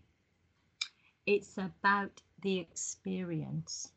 it's 1.25 1.58
about 1.58 2.22
the 2.41 2.60
experience. 2.60 3.91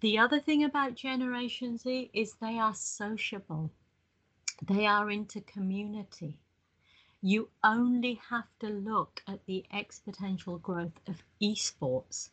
The 0.00 0.18
other 0.18 0.38
thing 0.38 0.64
about 0.64 0.94
Generation 0.94 1.78
Z 1.78 2.10
is 2.12 2.34
they 2.34 2.58
are 2.58 2.74
sociable. 2.74 3.70
They 4.60 4.86
are 4.86 5.10
into 5.10 5.40
community. 5.40 6.40
You 7.20 7.50
only 7.62 8.20
have 8.30 8.48
to 8.60 8.68
look 8.68 9.22
at 9.26 9.46
the 9.46 9.64
exponential 9.72 10.60
growth 10.60 11.00
of 11.06 11.22
esports 11.40 12.30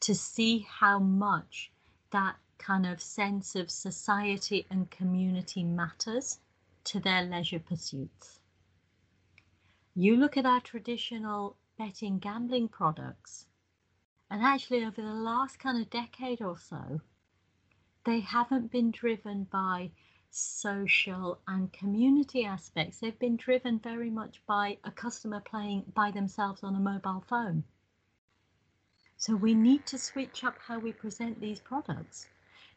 to 0.00 0.14
see 0.14 0.66
how 0.68 0.98
much 0.98 1.72
that 2.10 2.36
kind 2.58 2.86
of 2.86 3.00
sense 3.00 3.56
of 3.56 3.70
society 3.70 4.66
and 4.70 4.90
community 4.90 5.64
matters 5.64 6.40
to 6.84 7.00
their 7.00 7.22
leisure 7.22 7.58
pursuits. 7.58 8.40
You 9.94 10.16
look 10.16 10.36
at 10.36 10.46
our 10.46 10.60
traditional 10.60 11.56
betting 11.76 12.18
gambling 12.18 12.68
products, 12.68 13.46
and 14.30 14.42
actually, 14.42 14.84
over 14.84 15.02
the 15.02 15.14
last 15.14 15.58
kind 15.58 15.80
of 15.80 15.90
decade 15.90 16.40
or 16.40 16.56
so, 16.56 17.00
they 18.04 18.20
haven't 18.20 18.70
been 18.70 18.90
driven 18.90 19.44
by 19.44 19.90
social 20.34 21.38
and 21.46 21.70
community 21.72 22.44
aspects. 22.44 22.98
They've 22.98 23.18
been 23.18 23.36
driven 23.36 23.78
very 23.78 24.08
much 24.08 24.40
by 24.46 24.78
a 24.82 24.90
customer 24.90 25.40
playing 25.40 25.92
by 25.94 26.10
themselves 26.10 26.62
on 26.62 26.74
a 26.74 26.80
mobile 26.80 27.22
phone. 27.28 27.64
So 29.18 29.36
we 29.36 29.54
need 29.54 29.84
to 29.86 29.98
switch 29.98 30.42
up 30.42 30.58
how 30.58 30.78
we 30.78 30.92
present 30.92 31.38
these 31.38 31.60
products. 31.60 32.26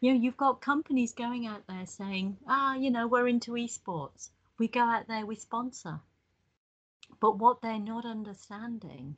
You 0.01 0.13
know, 0.13 0.19
you've 0.19 0.37
got 0.37 0.61
companies 0.61 1.13
going 1.13 1.47
out 1.47 1.65
there 1.65 1.85
saying, 1.85 2.37
ah, 2.45 2.75
you 2.75 2.91
know, 2.91 3.07
we're 3.07 3.27
into 3.27 3.53
esports. 3.53 4.29
We 4.57 4.67
go 4.67 4.81
out 4.81 5.07
there, 5.07 5.25
we 5.25 5.35
sponsor. 5.35 6.01
But 7.21 7.37
what 7.39 7.61
they're 7.61 7.79
not 7.79 8.05
understanding 8.05 9.17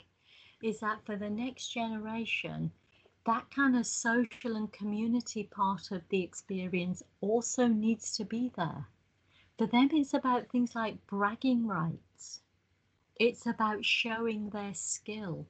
is 0.61 0.79
that 0.81 1.05
for 1.05 1.15
the 1.15 1.29
next 1.29 1.69
generation, 1.69 2.71
that 3.27 3.51
kind 3.51 3.75
of 3.75 3.85
social 3.85 4.55
and 4.55 4.71
community 4.71 5.43
part 5.43 5.91
of 5.91 6.01
the 6.07 6.23
experience 6.23 7.03
also 7.19 7.67
needs 7.67 8.15
to 8.15 8.23
be 8.23 8.53
there. 8.55 8.87
For 9.57 9.67
them, 9.67 9.89
it's 9.91 10.13
about 10.13 10.47
things 10.47 10.73
like 10.73 11.05
bragging 11.07 11.67
rights, 11.67 12.41
it's 13.17 13.45
about 13.45 13.83
showing 13.83 14.49
their 14.49 14.73
skill. 14.73 15.45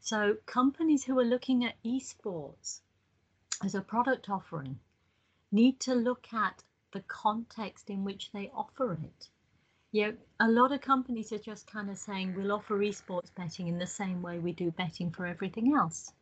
So, 0.00 0.38
companies 0.46 1.04
who 1.04 1.18
are 1.18 1.26
looking 1.26 1.62
at 1.62 1.82
esports 1.84 2.80
as 3.62 3.74
a 3.74 3.82
product 3.82 4.30
offering 4.30 4.80
need 5.52 5.80
to 5.80 5.94
look 5.94 6.32
at 6.32 6.64
the 6.92 7.00
context 7.02 7.90
in 7.90 8.02
which 8.02 8.32
they 8.32 8.50
offer 8.54 8.94
it. 8.94 9.28
Yeah, 9.92 10.12
a 10.40 10.48
lot 10.48 10.72
of 10.72 10.80
companies 10.80 11.32
are 11.34 11.38
just 11.38 11.66
kind 11.66 11.90
of 11.90 11.98
saying 11.98 12.34
we'll 12.34 12.52
offer 12.52 12.78
esports 12.78 13.34
betting 13.34 13.68
in 13.68 13.78
the 13.78 13.86
same 13.86 14.22
way 14.22 14.38
we 14.38 14.52
do 14.52 14.70
betting 14.70 15.10
for 15.10 15.26
everything 15.26 15.74
else. 15.74 16.14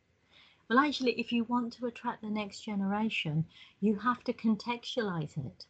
Well, 0.69 0.79
actually, 0.79 1.13
if 1.17 1.31
you 1.31 1.45
want 1.45 1.71
to 1.73 1.85
attract 1.85 2.21
the 2.21 2.29
next 2.29 2.59
generation, 2.59 3.45
you 3.79 3.95
have 3.95 4.21
to 4.25 4.33
contextualize 4.33 5.37
it. 5.37 5.65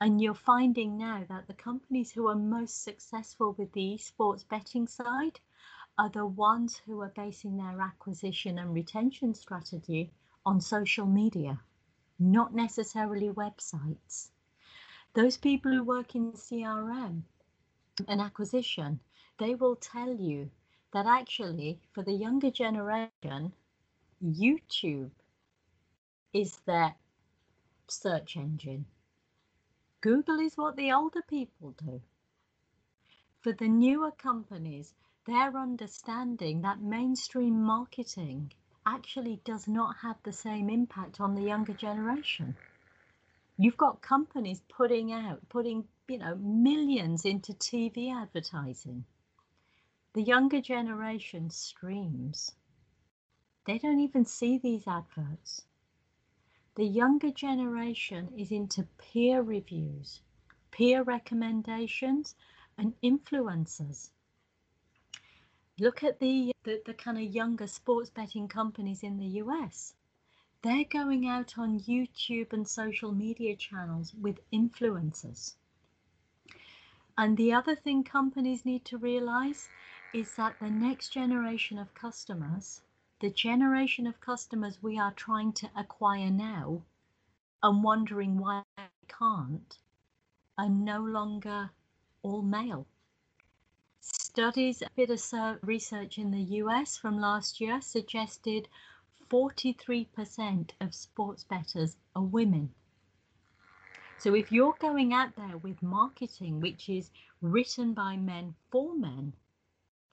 And 0.00 0.20
you're 0.20 0.34
finding 0.34 0.96
now 0.98 1.24
that 1.28 1.46
the 1.46 1.54
companies 1.54 2.10
who 2.10 2.26
are 2.26 2.34
most 2.34 2.82
successful 2.82 3.52
with 3.52 3.72
the 3.72 3.94
esports 3.94 4.48
betting 4.48 4.88
side 4.88 5.38
are 5.96 6.08
the 6.08 6.26
ones 6.26 6.78
who 6.78 7.00
are 7.00 7.12
basing 7.14 7.56
their 7.58 7.80
acquisition 7.80 8.58
and 8.58 8.74
retention 8.74 9.34
strategy 9.34 10.10
on 10.44 10.60
social 10.60 11.06
media, 11.06 11.60
not 12.18 12.52
necessarily 12.52 13.30
websites. 13.30 14.30
Those 15.14 15.36
people 15.36 15.72
who 15.72 15.84
work 15.84 16.16
in 16.16 16.32
CRM 16.32 17.22
and 18.08 18.20
acquisition, 18.20 18.98
they 19.38 19.54
will 19.54 19.76
tell 19.76 20.12
you 20.12 20.50
that 20.92 21.06
actually 21.06 21.80
for 21.92 22.02
the 22.02 22.12
younger 22.12 22.50
generation, 22.50 23.52
YouTube 24.24 25.10
is 26.32 26.58
their 26.66 26.94
search 27.88 28.36
engine. 28.36 28.86
Google 30.00 30.40
is 30.40 30.56
what 30.56 30.76
the 30.76 30.92
older 30.92 31.22
people 31.22 31.72
do. 31.72 32.00
For 33.40 33.52
the 33.52 33.68
newer 33.68 34.10
companies, 34.10 34.94
they're 35.26 35.56
understanding 35.56 36.62
that 36.62 36.82
mainstream 36.82 37.62
marketing 37.62 38.52
actually 38.86 39.40
does 39.44 39.66
not 39.68 39.96
have 40.02 40.16
the 40.22 40.32
same 40.32 40.68
impact 40.68 41.20
on 41.20 41.34
the 41.34 41.42
younger 41.42 41.74
generation. 41.74 42.56
You've 43.56 43.76
got 43.76 44.00
companies 44.00 44.62
putting 44.68 45.12
out, 45.12 45.48
putting, 45.48 45.86
you 46.08 46.18
know, 46.18 46.36
millions 46.36 47.24
into 47.24 47.52
TV 47.52 48.14
advertising. 48.14 49.04
The 50.14 50.22
younger 50.22 50.60
generation 50.60 51.50
streams. 51.50 52.52
They 53.66 53.78
don't 53.78 54.00
even 54.00 54.24
see 54.24 54.58
these 54.58 54.86
adverts. 54.86 55.66
The 56.76 56.84
younger 56.84 57.30
generation 57.30 58.32
is 58.36 58.50
into 58.50 58.84
peer 58.96 59.42
reviews, 59.42 60.20
peer 60.70 61.02
recommendations, 61.02 62.34
and 62.78 62.94
influencers. 63.02 64.10
Look 65.78 66.02
at 66.02 66.20
the, 66.20 66.52
the, 66.64 66.82
the 66.86 66.94
kind 66.94 67.18
of 67.18 67.24
younger 67.24 67.66
sports 67.66 68.10
betting 68.10 68.48
companies 68.48 69.02
in 69.02 69.18
the 69.18 69.40
US. 69.42 69.94
They're 70.62 70.84
going 70.84 71.26
out 71.26 71.58
on 71.58 71.80
YouTube 71.80 72.52
and 72.52 72.68
social 72.68 73.12
media 73.12 73.56
channels 73.56 74.14
with 74.14 74.40
influencers. 74.52 75.54
And 77.16 77.36
the 77.36 77.52
other 77.52 77.74
thing 77.74 78.04
companies 78.04 78.64
need 78.64 78.84
to 78.86 78.98
realize 78.98 79.68
is 80.12 80.34
that 80.36 80.58
the 80.60 80.70
next 80.70 81.10
generation 81.10 81.78
of 81.78 81.94
customers, 81.94 82.82
the 83.20 83.30
generation 83.30 84.06
of 84.06 84.20
customers 84.20 84.82
we 84.82 84.98
are 84.98 85.12
trying 85.12 85.52
to 85.52 85.70
acquire 85.76 86.30
now 86.30 86.82
and 87.62 87.84
wondering 87.84 88.38
why 88.38 88.62
we 88.78 88.84
can't, 89.08 89.78
are 90.56 90.70
no 90.70 91.00
longer 91.00 91.70
all 92.22 92.42
male. 92.42 92.86
Studies, 94.00 94.80
a 94.82 94.88
bit 94.96 95.10
of 95.10 95.58
research 95.62 96.16
in 96.16 96.30
the 96.30 96.56
US 96.62 96.96
from 96.96 97.20
last 97.20 97.60
year 97.60 97.80
suggested 97.82 98.68
43% 99.30 100.70
of 100.80 100.94
sports 100.94 101.44
bettors 101.44 101.96
are 102.16 102.22
women. 102.22 102.72
So 104.18 104.34
if 104.34 104.50
you're 104.50 104.76
going 104.78 105.12
out 105.12 105.36
there 105.36 105.58
with 105.58 105.82
marketing 105.82 106.60
which 106.60 106.88
is 106.88 107.10
written 107.42 107.92
by 107.92 108.16
men 108.16 108.54
for 108.70 108.94
men, 108.94 109.34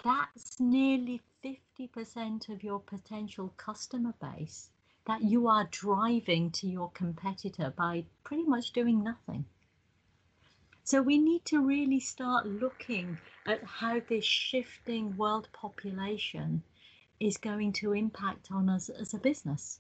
that's 0.03 0.59
nearly 0.59 1.21
50% 1.48 2.50
of 2.50 2.63
your 2.63 2.80
potential 2.80 3.54
customer 3.56 4.13
base 4.20 4.70
that 5.06 5.22
you 5.22 5.48
are 5.48 5.70
driving 5.72 6.51
to 6.51 6.68
your 6.68 6.89
competitor 6.92 7.74
by 7.77 8.04
pretty 8.25 8.44
much 8.44 8.74
doing 8.74 9.01
nothing. 9.01 9.46
So 10.84 11.01
we 11.01 11.18
need 11.18 11.46
to 11.46 11.66
really 11.66 12.01
start 12.01 12.46
looking 12.46 13.18
at 13.46 13.63
how 13.63 14.01
this 14.01 14.25
shifting 14.25 15.16
world 15.16 15.48
population 15.54 16.63
is 17.20 17.38
going 17.38 17.74
to 17.74 17.94
impact 17.94 18.51
on 18.51 18.68
us 18.68 18.89
as 18.89 19.13
a 19.13 19.18
business. 19.20 19.80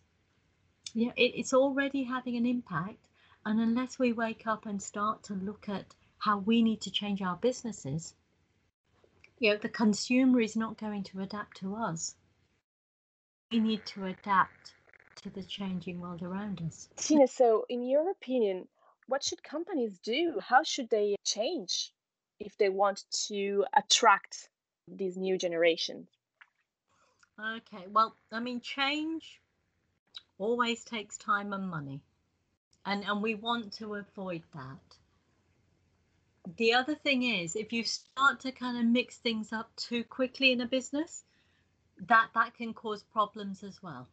Yeah, 0.93 1.11
it, 1.17 1.33
it's 1.35 1.53
already 1.53 2.03
having 2.03 2.37
an 2.37 2.45
impact, 2.45 3.09
and 3.45 3.59
unless 3.59 3.99
we 3.99 4.13
wake 4.13 4.47
up 4.47 4.65
and 4.65 4.81
start 4.81 5.23
to 5.23 5.33
look 5.33 5.67
at 5.67 5.95
how 6.19 6.37
we 6.37 6.61
need 6.61 6.81
to 6.81 6.91
change 6.91 7.21
our 7.21 7.35
businesses, 7.35 8.13
you 9.39 9.51
know, 9.51 9.57
the 9.57 9.69
consumer 9.69 10.41
is 10.41 10.55
not 10.55 10.77
going 10.77 11.03
to 11.03 11.21
adapt 11.21 11.57
to 11.57 11.75
us. 11.75 12.15
We 13.51 13.59
need 13.59 13.85
to 13.87 14.05
adapt 14.05 14.73
to 15.23 15.29
the 15.29 15.43
changing 15.43 15.99
world 16.01 16.21
around 16.21 16.61
us. 16.65 16.89
Tina, 16.97 17.27
so 17.27 17.65
in 17.69 17.83
your 17.83 18.09
opinion, 18.11 18.67
what 19.07 19.23
should 19.23 19.43
companies 19.43 19.99
do? 19.99 20.39
How 20.41 20.63
should 20.63 20.89
they 20.89 21.15
change 21.23 21.93
if 22.39 22.57
they 22.57 22.69
want 22.69 23.05
to 23.27 23.65
attract 23.75 24.49
these 24.87 25.17
new 25.17 25.37
generations? 25.37 26.07
Okay, 27.39 27.85
well, 27.89 28.15
I 28.31 28.39
mean, 28.39 28.61
change 28.61 29.39
always 30.39 30.83
takes 30.83 31.17
time 31.17 31.53
and 31.53 31.69
money, 31.69 32.01
and 32.85 33.03
and 33.05 33.21
we 33.21 33.35
want 33.35 33.73
to 33.73 33.95
avoid 33.95 34.43
that. 34.53 34.97
The 36.55 36.73
other 36.73 36.95
thing 36.95 37.23
is, 37.23 37.55
if 37.55 37.73
you 37.73 37.83
start 37.83 38.39
to 38.41 38.51
kind 38.51 38.77
of 38.77 38.85
mix 38.85 39.17
things 39.17 39.51
up 39.51 39.75
too 39.75 40.03
quickly 40.03 40.51
in 40.51 40.61
a 40.61 40.65
business, 40.65 41.23
that 42.07 42.29
that 42.35 42.55
can 42.55 42.73
cause 42.73 43.03
problems 43.03 43.63
as 43.63 43.83
well. 43.83 44.07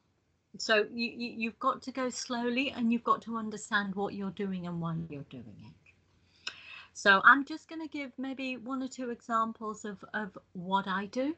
So 0.59 0.87
you, 0.93 1.11
you 1.11 1.35
you've 1.37 1.59
got 1.59 1.83
to 1.83 1.93
go 1.93 2.11
slowly, 2.11 2.71
and 2.71 2.93
you've 2.93 3.05
got 3.05 3.23
to 3.23 3.37
understand 3.37 3.95
what 3.95 4.15
you're 4.15 4.31
doing 4.31 4.67
and 4.67 4.81
why 4.81 4.97
you're 5.09 5.23
doing 5.31 5.57
it. 5.65 6.53
So 6.93 7.21
I'm 7.25 7.45
just 7.45 7.69
going 7.69 7.83
to 7.83 7.89
give 7.89 8.13
maybe 8.19 8.57
one 8.57 8.83
or 8.83 8.89
two 8.89 9.11
examples 9.11 9.85
of, 9.85 10.05
of 10.15 10.39
what 10.53 10.87
I 10.87 11.07
do 11.07 11.35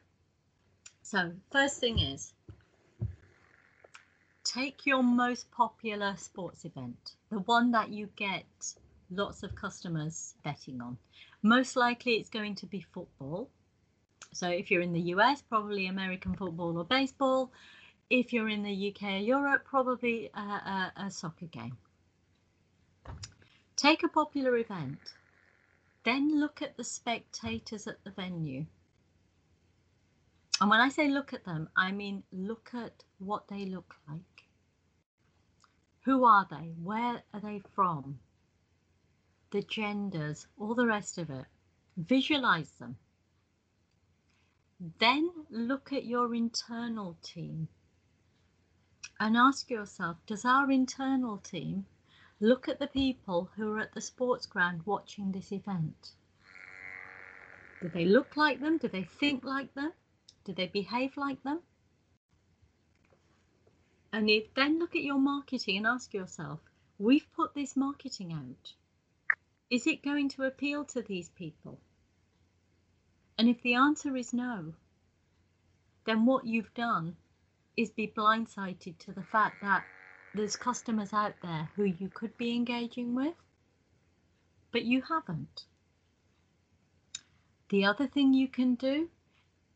so, 1.09 1.31
first 1.53 1.79
thing 1.79 1.99
is 1.99 2.33
take 4.43 4.85
your 4.85 5.01
most 5.01 5.49
popular 5.51 6.15
sports 6.17 6.65
event, 6.65 7.15
the 7.29 7.39
one 7.39 7.71
that 7.71 7.91
you 7.91 8.09
get 8.17 8.43
lots 9.09 9.43
of 9.43 9.55
customers 9.55 10.35
betting 10.43 10.81
on. 10.81 10.97
Most 11.41 11.75
likely 11.75 12.13
it's 12.13 12.29
going 12.29 12.55
to 12.55 12.65
be 12.65 12.81
football. 12.81 13.49
So, 14.33 14.49
if 14.49 14.69
you're 14.69 14.81
in 14.81 14.93
the 14.93 15.13
US, 15.15 15.41
probably 15.41 15.87
American 15.87 16.35
football 16.35 16.77
or 16.77 16.85
baseball. 16.85 17.51
If 18.09 18.31
you're 18.31 18.49
in 18.49 18.63
the 18.63 18.93
UK 18.93 19.03
or 19.03 19.17
Europe, 19.17 19.65
probably 19.65 20.29
a, 20.33 20.39
a, 20.39 20.93
a 20.97 21.11
soccer 21.11 21.47
game. 21.47 21.77
Take 23.75 24.03
a 24.03 24.07
popular 24.07 24.57
event, 24.57 24.97
then 26.03 26.39
look 26.39 26.61
at 26.61 26.77
the 26.77 26.83
spectators 26.83 27.85
at 27.85 28.03
the 28.03 28.11
venue 28.11 28.65
and 30.59 30.69
when 30.71 30.79
I 30.79 30.89
say 30.89 31.07
look 31.07 31.33
at 31.33 31.45
them, 31.45 31.69
I 31.75 31.91
mean 31.91 32.23
look 32.31 32.71
at 32.73 33.03
what 33.19 33.47
they 33.47 33.65
look 33.65 33.95
like. 34.09 34.45
Who 36.05 36.23
are 36.23 36.47
they? 36.49 36.73
Where 36.81 37.21
are 37.33 37.39
they 37.39 37.61
from? 37.75 38.19
The 39.51 39.61
genders, 39.61 40.47
all 40.57 40.75
the 40.75 40.87
rest 40.87 41.17
of 41.17 41.29
it. 41.29 41.45
Visualize 41.95 42.71
them. 42.71 42.97
Then 44.99 45.31
look 45.49 45.91
at 45.91 46.05
your 46.05 46.35
internal 46.35 47.17
team 47.23 47.69
and 49.19 49.35
ask 49.35 49.71
yourself 49.71 50.17
Does 50.25 50.45
our 50.45 50.69
internal 50.69 51.37
team 51.37 51.85
look 52.39 52.67
at 52.67 52.79
the 52.79 52.87
people 52.87 53.49
who 53.55 53.73
are 53.73 53.79
at 53.79 53.93
the 53.93 54.01
sports 54.01 54.45
ground 54.45 54.85
watching 54.85 55.31
this 55.31 55.51
event? 55.51 56.11
Do 57.81 57.89
they 57.89 58.05
look 58.05 58.35
like 58.37 58.59
them? 58.59 58.77
Do 58.77 58.87
they 58.87 59.03
think 59.03 59.43
like 59.43 59.73
them? 59.73 59.93
Do 60.43 60.53
they 60.53 60.67
behave 60.67 61.17
like 61.17 61.41
them? 61.43 61.61
And 64.11 64.29
then 64.55 64.79
look 64.79 64.95
at 64.95 65.03
your 65.03 65.19
marketing 65.19 65.77
and 65.77 65.87
ask 65.87 66.13
yourself, 66.13 66.59
we've 66.97 67.31
put 67.35 67.53
this 67.53 67.75
marketing 67.75 68.33
out. 68.33 68.73
Is 69.69 69.85
it 69.85 70.03
going 70.03 70.29
to 70.29 70.43
appeal 70.43 70.85
to 70.85 71.01
these 71.01 71.29
people? 71.29 71.79
And 73.37 73.49
if 73.49 73.61
the 73.61 73.73
answer 73.73 74.15
is 74.15 74.33
no, 74.33 74.73
then 76.05 76.25
what 76.25 76.45
you've 76.45 76.73
done 76.73 77.17
is 77.75 77.89
be 77.91 78.07
blindsided 78.07 78.97
to 78.99 79.11
the 79.11 79.23
fact 79.23 79.61
that 79.61 79.83
there's 80.33 80.55
customers 80.55 81.13
out 81.13 81.33
there 81.41 81.69
who 81.75 81.83
you 81.83 82.09
could 82.09 82.37
be 82.37 82.55
engaging 82.55 83.13
with, 83.13 83.35
but 84.71 84.83
you 84.85 85.01
haven't. 85.01 85.65
The 87.69 87.85
other 87.85 88.07
thing 88.07 88.33
you 88.33 88.47
can 88.47 88.75
do 88.75 89.09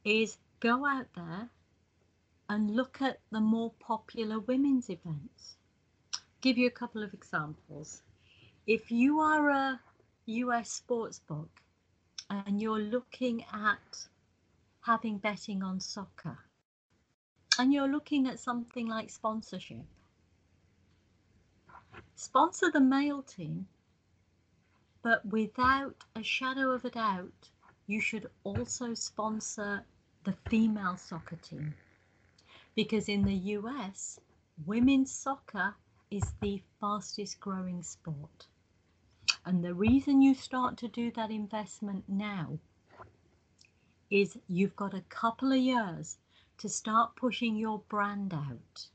is 0.06 0.38
go 0.62 0.86
out 0.86 1.08
there 1.16 1.50
and 2.48 2.76
look 2.76 3.02
at 3.02 3.20
the 3.30 3.42
more 3.42 3.72
popular 3.80 4.40
women's 4.40 4.90
events. 4.90 5.56
Give 6.40 6.58
you 6.58 6.68
a 6.68 6.72
couple 6.72 7.04
of 7.04 7.14
examples. 7.14 8.02
If 8.68 8.92
you 8.92 9.20
are 9.20 9.50
a 9.50 9.80
US 10.28 10.72
sports 10.72 11.18
book 11.18 11.50
and 12.30 12.62
you're 12.62 12.80
looking 12.80 13.44
at 13.52 14.08
having 14.82 15.18
betting 15.18 15.64
on 15.64 15.80
soccer 15.80 16.38
and 17.58 17.74
you're 17.74 17.88
looking 17.88 18.28
at 18.28 18.40
something 18.40 18.88
like 18.88 19.10
sponsorship, 19.10 19.86
sponsor 22.16 22.70
the 22.72 22.80
male 22.80 23.24
team, 23.24 23.68
but 25.02 25.26
without 25.26 26.04
a 26.16 26.22
shadow 26.22 26.70
of 26.70 26.86
a 26.86 26.92
doubt, 26.92 27.50
you 27.88 28.00
should 28.00 28.30
also 28.44 28.94
sponsor 28.94 29.84
the 30.24 30.34
female 30.48 30.98
soccer 30.98 31.38
team. 31.38 31.74
Because 32.76 33.10
in 33.10 33.24
the 33.24 33.58
US, 33.58 34.20
women's 34.68 35.12
soccer 35.12 35.74
is 36.12 36.34
the 36.42 36.62
fastest 36.80 37.40
growing 37.40 37.82
sport. 37.82 38.48
And 39.46 39.64
the 39.64 39.74
reason 39.74 40.22
you 40.22 40.36
start 40.36 40.78
to 40.78 40.88
do 40.88 41.12
that 41.12 41.32
investment 41.32 42.04
now 42.08 42.60
is 44.12 44.38
you've 44.48 44.76
got 44.76 44.94
a 44.94 45.02
couple 45.10 45.52
of 45.52 45.58
years 45.58 46.18
to 46.60 46.70
start 46.70 47.16
pushing 47.16 47.56
your 47.56 47.80
brand 47.90 48.34
out. 48.34 48.88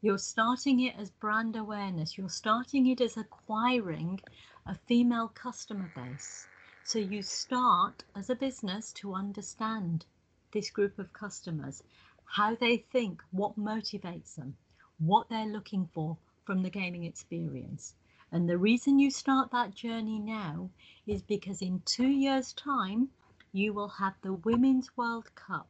You're 0.00 0.18
starting 0.18 0.80
it 0.80 0.96
as 0.98 1.10
brand 1.10 1.54
awareness. 1.54 2.18
You're 2.18 2.28
starting 2.28 2.88
it 2.88 3.00
as 3.00 3.16
acquiring 3.16 4.20
a 4.66 4.74
female 4.74 5.28
customer 5.28 5.88
base. 5.94 6.48
So 6.82 6.98
you 6.98 7.22
start 7.22 8.02
as 8.16 8.28
a 8.28 8.34
business 8.34 8.92
to 8.94 9.14
understand 9.14 10.04
this 10.50 10.70
group 10.70 10.98
of 10.98 11.12
customers, 11.12 11.84
how 12.24 12.56
they 12.56 12.78
think, 12.78 13.22
what 13.30 13.56
motivates 13.56 14.34
them, 14.34 14.56
what 14.98 15.28
they're 15.28 15.46
looking 15.46 15.88
for 15.94 16.16
from 16.44 16.62
the 16.62 16.70
gaming 16.70 17.04
experience. 17.04 17.94
And 18.32 18.48
the 18.48 18.56
reason 18.56 18.98
you 18.98 19.10
start 19.10 19.50
that 19.50 19.74
journey 19.74 20.18
now 20.18 20.70
is 21.06 21.22
because 21.22 21.60
in 21.60 21.82
two 21.84 22.08
years' 22.08 22.54
time, 22.54 23.10
you 23.52 23.74
will 23.74 23.88
have 23.88 24.14
the 24.22 24.32
Women's 24.32 24.96
World 24.96 25.34
Cup. 25.34 25.68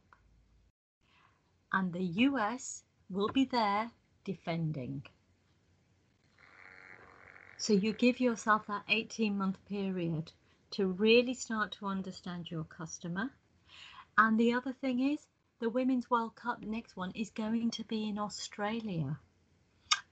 And 1.73 1.91
the 1.91 2.05
US 2.05 2.85
will 3.09 3.27
be 3.27 3.43
there 3.43 3.91
defending. 4.23 5.03
So 7.57 7.73
you 7.73 7.91
give 7.91 8.21
yourself 8.21 8.65
that 8.67 8.85
18 8.87 9.37
month 9.37 9.57
period 9.65 10.31
to 10.71 10.87
really 10.87 11.33
start 11.33 11.73
to 11.73 11.87
understand 11.87 12.49
your 12.49 12.63
customer. 12.63 13.31
And 14.17 14.39
the 14.39 14.53
other 14.53 14.71
thing 14.71 15.01
is, 15.01 15.27
the 15.59 15.69
Women's 15.69 16.09
World 16.09 16.35
Cup 16.35 16.61
next 16.61 16.95
one 16.95 17.11
is 17.11 17.29
going 17.29 17.71
to 17.71 17.83
be 17.83 18.07
in 18.07 18.17
Australia, 18.17 19.19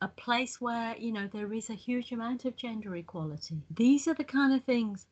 a 0.01 0.07
place 0.07 0.59
where, 0.59 0.97
you 0.97 1.11
know, 1.11 1.27
there 1.27 1.53
is 1.53 1.69
a 1.69 1.75
huge 1.75 2.11
amount 2.11 2.43
of 2.45 2.55
gender 2.55 2.95
equality. 2.95 3.61
These 3.69 4.07
are 4.07 4.15
the 4.15 4.23
kind 4.23 4.53
of 4.53 4.63
things 4.63 5.05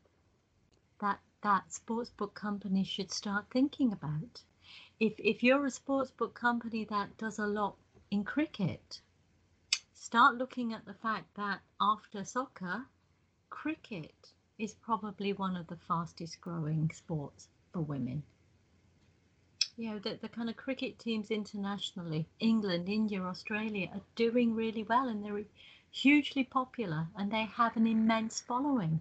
that 0.99 1.19
that 1.41 1.71
sports 1.71 2.10
book 2.10 2.34
companies 2.34 2.88
should 2.88 3.12
start 3.12 3.45
thinking 3.52 3.93
about. 3.93 4.43
If 4.99 5.13
if 5.19 5.43
you're 5.43 5.65
a 5.65 5.71
sports 5.71 6.12
book 6.12 6.34
company 6.34 6.86
that 6.86 7.17
does 7.17 7.39
a 7.39 7.47
lot 7.47 7.78
in 8.10 8.23
cricket, 8.23 9.02
start 9.93 10.36
looking 10.36 10.73
at 10.73 10.86
the 10.86 10.95
fact 10.95 11.36
that 11.36 11.62
after 11.80 12.25
soccer, 12.25 12.88
cricket 13.49 14.34
is 14.58 14.73
probably 14.73 15.34
one 15.34 15.56
of 15.56 15.67
the 15.67 15.78
fastest 15.78 16.41
growing 16.41 16.89
sports 16.93 17.47
for 17.71 17.82
women. 17.82 18.23
You 19.80 19.92
know, 19.92 20.00
the, 20.00 20.20
the 20.22 20.28
kind 20.28 20.50
of 20.50 20.58
cricket 20.58 21.00
teams 21.00 21.32
internationally, 21.32 22.28
England, 22.42 22.89
India, 22.89 23.24
Australia, 23.24 23.89
are 23.94 24.02
doing 24.15 24.54
really 24.54 24.84
well 24.84 25.08
and 25.08 25.24
they're 25.24 25.46
hugely 25.89 26.44
popular 26.44 27.08
and 27.15 27.32
they 27.32 27.46
have 27.46 27.78
an 27.78 27.88
immense 27.88 28.42
following. 28.42 29.00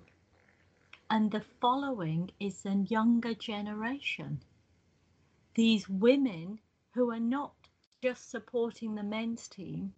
And 1.10 1.32
the 1.32 1.40
following 1.40 2.30
is 2.38 2.64
a 2.64 2.74
younger 2.74 3.34
generation. 3.34 4.40
These 5.54 5.88
women 5.88 6.60
who 6.94 7.10
are 7.10 7.18
not 7.18 7.54
just 8.00 8.30
supporting 8.30 8.94
the 8.94 9.02
men's 9.02 9.48
team, 9.48 9.94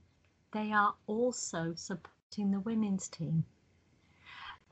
they 0.50 0.72
are 0.72 0.94
also 1.06 1.74
supporting 1.74 2.52
the 2.52 2.60
women's 2.60 3.06
team. 3.06 3.44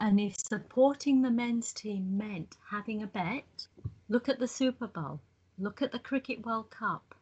And 0.00 0.18
if 0.18 0.38
supporting 0.38 1.20
the 1.20 1.30
men's 1.30 1.74
team 1.74 2.16
meant 2.16 2.56
having 2.70 3.02
a 3.02 3.06
bet, 3.06 3.66
look 4.08 4.30
at 4.30 4.38
the 4.38 4.48
Super 4.48 4.86
Bowl, 4.86 5.20
look 5.58 5.82
at 5.82 5.90
the 5.90 5.98
Cricket 5.98 6.46
World 6.46 6.70
Cup. 6.70 7.14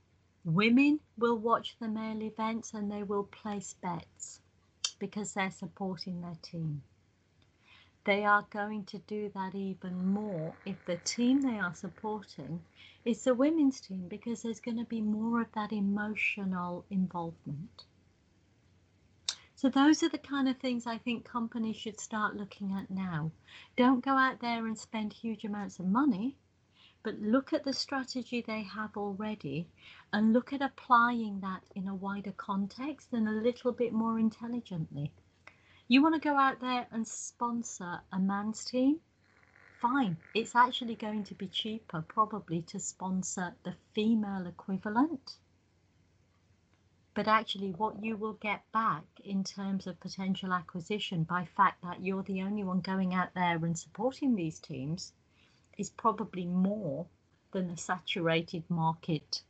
Women 0.44 1.01
will 1.16 1.38
watch 1.38 1.77
the 1.79 1.88
male 1.88 2.22
events 2.22 2.75
and 2.75 2.90
they 2.90 3.03
will 3.03 3.25
place 3.25 3.75
bets 3.83 4.40
because 4.99 5.33
they're 5.33 5.51
supporting 5.51 6.20
their 6.20 6.37
team. 6.42 6.83
They 8.05 8.25
are 8.25 8.46
going 8.51 8.85
to 8.85 8.99
do 8.99 9.31
that 9.35 9.55
even 9.55 10.12
more 10.12 10.55
if 10.64 10.85
the 10.85 10.99
team 10.99 11.40
they 11.40 11.59
are 11.59 11.75
supporting 11.75 12.62
is 13.05 13.25
the 13.25 13.35
women's 13.35 13.81
team 13.81 14.07
because 14.07 14.42
there's 14.42 14.61
going 14.61 14.77
to 14.77 14.85
be 14.85 15.01
more 15.01 15.40
of 15.40 15.51
that 15.53 15.72
emotional 15.72 16.85
involvement. 16.90 17.85
So, 19.57 19.70
those 19.70 20.03
are 20.03 20.09
the 20.11 20.18
kind 20.18 20.49
of 20.49 20.59
things 20.59 20.87
I 20.87 20.99
think 20.99 21.25
companies 21.25 21.77
should 21.77 21.99
start 21.99 22.37
looking 22.37 22.75
at 22.75 22.90
now. 22.90 23.33
Don't 23.75 24.05
go 24.05 24.12
out 24.12 24.40
there 24.40 24.66
and 24.66 24.79
spend 24.79 25.14
huge 25.14 25.44
amounts 25.44 25.79
of 25.81 25.87
money, 25.87 26.37
but 27.06 27.20
look 27.20 27.52
at 27.52 27.62
the 27.62 27.72
strategy 27.72 28.40
they 28.40 28.64
have 28.64 28.96
already 28.96 29.68
and 30.12 30.32
look 30.32 30.52
at 30.52 30.60
applying 30.60 31.38
that 31.38 31.62
in 31.76 31.86
a 31.86 31.94
wider 31.94 32.32
context 32.32 33.12
and 33.12 33.28
a 33.28 33.30
little 33.30 33.70
bit 33.70 33.92
more 33.92 34.18
intelligently. 34.18 35.12
You 35.86 36.02
want 36.02 36.16
to 36.16 36.20
go 36.20 36.36
out 36.36 36.58
there 36.60 36.88
and 36.90 37.06
sponsor 37.06 38.00
a 38.10 38.18
man's 38.18 38.64
team? 38.64 38.98
fine. 39.80 40.16
It's 40.34 40.56
actually 40.56 40.96
going 40.96 41.22
to 41.24 41.34
be 41.36 41.46
cheaper 41.46 42.02
probably 42.02 42.62
to 42.62 42.80
sponsor 42.80 43.54
the 43.62 43.76
female 43.94 44.44
equivalent. 44.44 45.36
But 47.14 47.28
actually, 47.28 47.70
what 47.70 48.02
you 48.02 48.16
will 48.16 48.32
get 48.32 48.64
back 48.72 49.04
in 49.24 49.44
terms 49.44 49.86
of 49.86 50.00
potential 50.00 50.52
acquisition 50.52 51.22
by 51.22 51.44
fact 51.44 51.82
that 51.82 52.02
you're 52.02 52.24
the 52.24 52.42
only 52.42 52.64
one 52.64 52.80
going 52.80 53.14
out 53.14 53.32
there 53.34 53.64
and 53.64 53.78
supporting 53.78 54.34
these 54.34 54.58
teams 54.58 55.12
is 55.78 55.90
probably 55.90 56.46
more 56.46 57.06
than 57.52 57.68
the 57.68 57.76
saturated 57.76 58.64
market, 58.68 59.42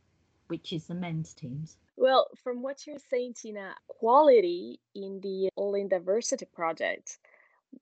which 0.47 0.73
is 0.73 0.87
the 0.87 0.95
men's 0.95 1.33
teams. 1.33 1.77
Well, 1.95 2.27
from 2.43 2.61
what 2.61 2.85
you're 2.85 2.97
saying, 3.09 3.33
Tina, 3.33 3.75
quality 3.87 4.79
in 4.93 5.19
the 5.21 5.49
All 5.55 5.73
in 5.75 5.87
Diversity 5.87 6.45
project 6.45 7.17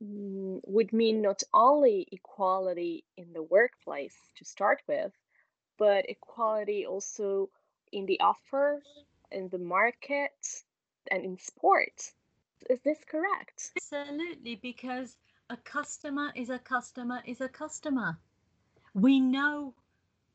Mm, 0.03 0.61
would 0.65 0.91
mean 0.93 1.21
not 1.21 1.43
only 1.53 2.07
equality 2.11 3.03
in 3.17 3.33
the 3.33 3.43
workplace 3.43 4.17
to 4.35 4.43
start 4.43 4.81
with, 4.87 5.13
but 5.77 6.09
equality 6.09 6.85
also 6.85 7.49
in 7.91 8.05
the 8.05 8.19
offer, 8.19 8.81
in 9.31 9.49
the 9.49 9.59
market, 9.59 10.63
and 11.11 11.23
in 11.23 11.37
sport. 11.37 12.13
Is 12.69 12.81
this 12.81 13.03
correct? 13.05 13.71
Absolutely, 13.77 14.55
because 14.55 15.17
a 15.49 15.57
customer 15.57 16.31
is 16.35 16.49
a 16.49 16.59
customer 16.59 17.21
is 17.25 17.41
a 17.41 17.49
customer. 17.49 18.17
We 18.95 19.19
know 19.19 19.75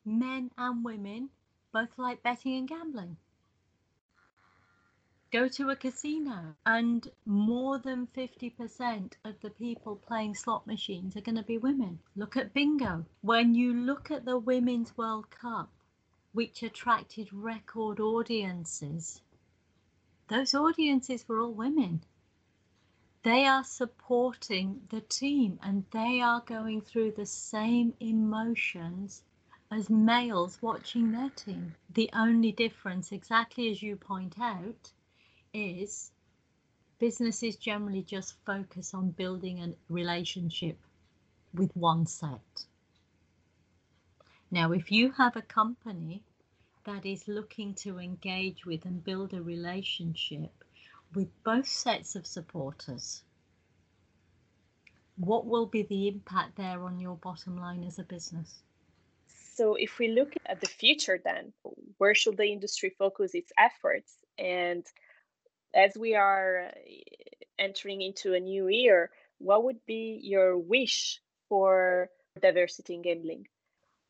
men 0.05 0.53
and 0.57 0.85
women 0.85 1.31
both 1.73 1.99
like 1.99 2.23
betting 2.23 2.57
and 2.57 2.69
gambling 2.69 3.17
go 5.31 5.47
to 5.47 5.71
a 5.71 5.77
casino 5.77 6.57
and 6.67 7.09
more 7.25 7.79
than 7.79 8.09
50% 8.09 9.13
of 9.25 9.41
the 9.41 9.51
people 9.51 9.97
playing 9.97 10.35
slot 10.35 10.67
machines 10.67 11.17
are 11.17 11.21
going 11.21 11.37
to 11.37 11.43
be 11.43 11.59
women. 11.59 12.01
Look 12.17 12.37
at 12.37 12.53
bingo. 12.53 13.07
When 13.21 13.55
you 13.55 13.73
look 13.73 14.11
at 14.11 14.25
the 14.25 14.39
Women's 14.39 14.97
World 14.97 15.31
Cup, 15.31 15.71
which 16.33 16.63
attracted 16.63 17.33
record 17.33 18.01
audiences, 18.01 19.21
those 20.29 20.55
audiences 20.55 21.29
were 21.29 21.41
all 21.41 21.53
women. 21.53 22.03
They 23.23 23.45
are 23.47 23.65
supporting 23.65 24.87
the 24.89 25.03
team 25.03 25.59
and 25.63 25.85
they 25.91 26.23
are 26.23 26.41
going 26.41 26.81
through 26.81 27.13
the 27.13 27.27
same 27.27 27.93
emotions 28.01 29.25
as 29.71 29.91
males 29.91 30.63
watching 30.63 31.13
their 31.13 31.29
team. 31.29 31.75
The 31.93 32.09
only 32.15 32.51
difference, 32.51 33.13
exactly 33.13 33.71
as 33.71 33.83
you 33.83 33.97
point 33.97 34.39
out, 34.41 34.93
is 35.53 36.13
businesses 36.99 37.57
generally 37.57 38.03
just 38.03 38.37
focus 38.47 38.95
on 38.95 39.11
building 39.11 39.63
a 39.63 39.75
relationship 39.93 40.79
with 41.53 41.77
one 41.77 42.07
set. 42.07 42.67
Now, 44.51 44.73
if 44.73 44.91
you 44.91 45.13
have 45.13 45.37
a 45.37 45.43
company 45.43 46.23
that 46.85 47.05
is 47.05 47.29
looking 47.29 47.75
to 47.75 47.99
engage 47.99 48.65
with 48.65 48.87
and 48.87 49.05
build 49.05 49.35
a 49.35 49.43
relationship 49.43 50.60
with 51.15 51.29
both 51.45 51.67
sets 51.67 52.15
of 52.15 52.27
supporters, 52.27 53.23
what 55.17 55.47
will 55.47 55.67
be 55.67 55.83
the 55.83 56.09
impact 56.09 56.57
there 56.57 56.83
on 56.85 56.99
your 56.99 57.17
bottom 57.17 57.57
line 57.59 57.85
as 57.85 57.99
a 57.99 58.05
business? 58.05 58.63
So, 59.55 59.75
if 59.75 59.99
we 59.99 60.09
look 60.09 60.33
at 60.47 60.61
the 60.61 60.67
future, 60.67 61.21
then 61.23 61.53
where 61.99 62.15
should 62.15 62.37
the 62.37 62.47
industry 62.47 62.91
focus 62.99 63.35
its 63.35 63.53
efforts? 63.59 64.15
And 64.39 64.87
as 65.75 65.93
we 65.99 66.15
are 66.15 66.69
uh, 66.69 66.71
entering 67.59 68.01
into 68.01 68.33
a 68.35 68.41
new 68.41 68.69
year, 68.69 69.11
what 69.39 69.65
would 69.65 69.85
be 69.87 70.21
your 70.23 70.57
wish 70.57 71.21
for 71.49 72.09
diversity 72.41 72.95
in 72.95 73.03
gambling? 73.03 73.49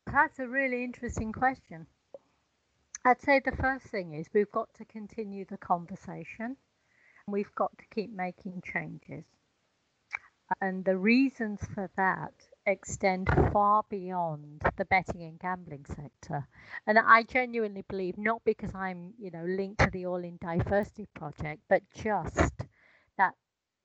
That's 0.06 0.38
a 0.38 0.46
really 0.46 0.84
interesting 0.84 1.32
question. 1.32 1.86
I'd 3.04 3.20
say 3.20 3.40
the 3.40 3.56
first 3.56 3.86
thing 3.86 4.12
is 4.12 4.26
we've 4.32 4.50
got 4.50 4.72
to 4.74 4.84
continue 4.84 5.44
the 5.44 5.56
conversation. 5.56 6.56
We've 7.30 7.54
got 7.54 7.76
to 7.78 7.84
keep 7.94 8.12
making 8.14 8.62
changes. 8.64 9.24
And 10.60 10.84
the 10.84 10.96
reasons 10.96 11.60
for 11.74 11.88
that 11.96 12.32
extend 12.66 13.28
far 13.52 13.84
beyond 13.88 14.62
the 14.76 14.84
betting 14.84 15.22
and 15.22 15.38
gambling 15.38 15.86
sector. 15.86 16.48
And 16.86 16.98
I 16.98 17.22
genuinely 17.22 17.84
believe, 17.88 18.18
not 18.18 18.42
because 18.44 18.74
I'm, 18.74 19.14
you 19.18 19.30
know, 19.30 19.44
linked 19.44 19.80
to 19.80 19.90
the 19.90 20.06
All 20.06 20.24
in 20.24 20.38
Diversity 20.40 21.06
project, 21.14 21.62
but 21.68 21.82
just 21.94 22.52
that, 23.16 23.34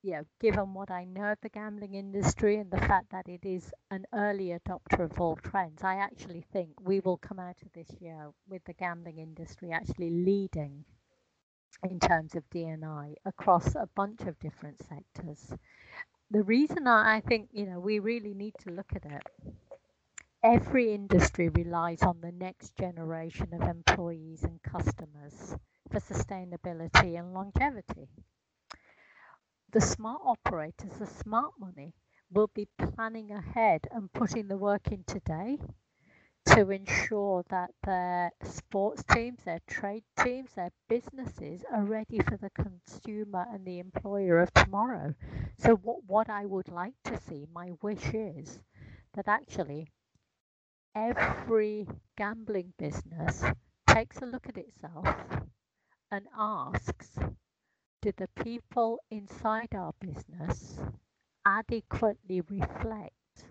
you 0.02 0.14
know, 0.14 0.24
given 0.42 0.74
what 0.74 0.90
I 0.90 1.06
know 1.06 1.34
of 1.34 1.38
the 1.42 1.50
gambling 1.50 1.94
industry 1.94 2.58
and 2.58 2.72
the 2.72 2.78
fact 2.78 3.12
that 3.12 3.30
it 3.30 3.46
is 3.46 3.72
an 3.92 4.06
early 4.14 4.48
adopter 4.48 5.06
of 5.06 5.20
all 5.20 5.36
trends, 5.36 5.84
I 5.84 5.96
actually 5.96 6.46
think 6.52 6.82
we 6.82 7.00
will 7.00 7.18
come 7.18 7.40
out 7.40 7.62
of 7.62 7.72
this 7.74 7.90
year 8.00 8.32
with 8.50 8.64
the 8.66 8.74
gambling 8.74 9.20
industry 9.20 9.72
actually 9.72 10.10
leading 10.10 10.86
in 11.84 12.00
terms 12.00 12.36
of 12.36 12.50
D&I 12.50 13.16
across 13.26 13.76
a 13.76 13.90
bunch 13.96 14.22
of 14.22 14.40
different 14.40 14.80
sectors. 14.80 15.54
The 16.32 16.44
reason 16.44 16.88
I 16.88 17.22
think, 17.22 17.50
you 17.52 17.66
know, 17.68 17.80
we 17.80 18.00
really 18.00 18.34
need 18.34 18.56
to 18.60 18.72
look 18.72 18.92
at 18.96 19.06
it, 19.06 19.24
every 20.44 20.94
industry 20.94 21.50
relies 21.50 22.02
on 22.04 22.22
the 22.22 22.32
next 22.32 22.76
generation 22.78 23.54
of 23.54 23.62
employees 23.68 24.44
and 24.44 24.62
customers 24.64 25.56
for 25.90 26.00
sustainability 26.00 27.18
and 27.20 27.34
longevity. 27.34 28.10
The 29.72 29.82
smart 29.82 30.22
operators, 30.26 30.94
the 31.00 31.06
smart 31.06 31.54
money, 31.60 31.94
will 32.32 32.48
be 32.48 32.68
planning 32.78 33.32
ahead 33.32 33.88
and 33.92 34.12
putting 34.14 34.48
the 34.48 34.58
work 34.58 34.88
in 34.92 35.04
today 35.04 35.60
to 36.56 36.72
ensure 36.72 37.44
that 37.50 37.72
their 37.84 38.32
sports 38.44 39.04
teams, 39.04 39.44
their 39.44 39.60
trade 39.68 40.04
teams, 40.18 40.54
their 40.56 40.72
businesses 40.90 41.64
are 41.72 41.84
ready 41.84 42.20
for 42.20 42.38
the 42.38 42.50
consumer 42.52 43.46
and 43.52 43.66
the 43.66 43.80
employer 43.80 44.40
of 44.40 44.54
tomorrow. 44.54 45.14
So, 45.60 45.76
what, 45.76 46.04
what 46.06 46.30
I 46.30 46.46
would 46.46 46.70
like 46.70 46.96
to 47.06 47.18
see, 47.18 47.46
my 47.54 47.72
wish 47.82 48.14
is 48.14 48.64
that 49.14 49.28
actually 49.28 49.90
every 50.96 51.88
gambling 52.18 52.74
business 52.78 53.44
takes 53.88 54.22
a 54.22 54.26
look 54.26 54.50
at 54.50 54.58
itself 54.58 55.08
and 56.12 56.28
asks 56.38 57.18
do 58.02 58.12
the 58.18 58.30
people 58.44 59.00
inside 59.12 59.76
our 59.76 59.94
business 60.00 60.80
adequately 61.46 62.42
reflect 62.42 63.46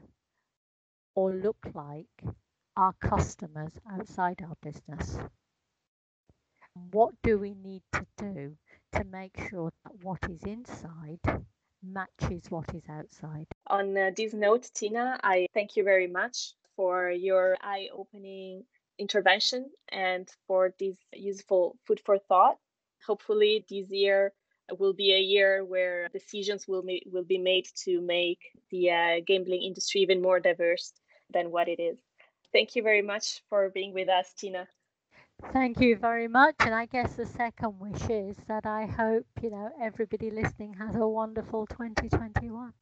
or 1.14 1.33
look 1.33 1.67
like 1.75 2.25
our 2.77 2.93
customers 2.95 3.79
outside 3.91 4.43
our 4.43 4.57
business? 4.63 5.19
What 6.93 7.15
do 7.23 7.39
we 7.39 7.55
need 7.55 7.83
to 7.93 8.07
do 8.17 8.57
to 8.93 9.05
make 9.05 9.37
sure 9.49 9.73
that 9.85 9.95
what 10.03 10.19
is 10.29 10.43
inside 10.45 11.21
matches 11.83 12.51
what 12.51 12.75
is 12.75 12.83
outside? 12.89 13.47
On 13.69 13.97
uh, 13.97 14.11
this 14.17 14.35
note, 14.35 14.71
Tina, 14.75 15.19
I 15.23 15.47
thank 15.55 15.77
you 15.77 15.85
very 15.85 16.07
much 16.07 16.55
for 16.77 17.11
your 17.11 17.57
eye 17.61 17.89
opening 17.93 18.65
intervention 18.99 19.71
and 19.89 20.29
for 20.47 20.75
this 20.79 20.97
useful 21.13 21.77
food 21.87 22.01
for 22.05 22.19
thought. 22.19 22.59
Hopefully, 23.07 23.65
this 23.69 23.91
year 23.91 24.33
will 24.79 24.95
be 24.95 25.13
a 25.15 25.21
year 25.21 25.65
where 25.65 26.09
decisions 26.09 26.67
will, 26.69 26.83
ma- 26.83 27.07
will 27.07 27.25
be 27.25 27.39
made 27.39 27.67
to 27.85 28.01
make 28.01 28.41
the 28.71 28.91
uh, 28.91 29.21
gambling 29.27 29.63
industry 29.63 30.01
even 30.03 30.23
more 30.23 30.41
diverse 30.41 30.93
than 31.33 31.51
what 31.51 31.69
it 31.69 31.81
is. 31.81 31.99
Thank 32.55 32.77
you 32.77 32.85
very 32.85 33.03
much 33.03 33.43
for 33.49 33.69
being 33.71 33.93
with 33.93 34.09
us, 34.09 34.33
Tina. 34.33 34.69
Thank 35.53 35.81
you 35.81 35.97
very 35.97 36.29
much. 36.29 36.55
And 36.61 36.73
I 36.73 36.87
guess 36.87 37.14
the 37.14 37.27
second 37.27 37.81
wish 37.81 38.09
is 38.09 38.37
that 38.47 38.64
I 38.64 38.87
hope, 38.87 39.27
you 39.43 39.51
know, 39.51 39.71
everybody 39.83 40.31
listening 40.31 40.73
has 40.75 40.95
a 40.95 41.07
wonderful 41.07 41.67
2021. 41.67 42.73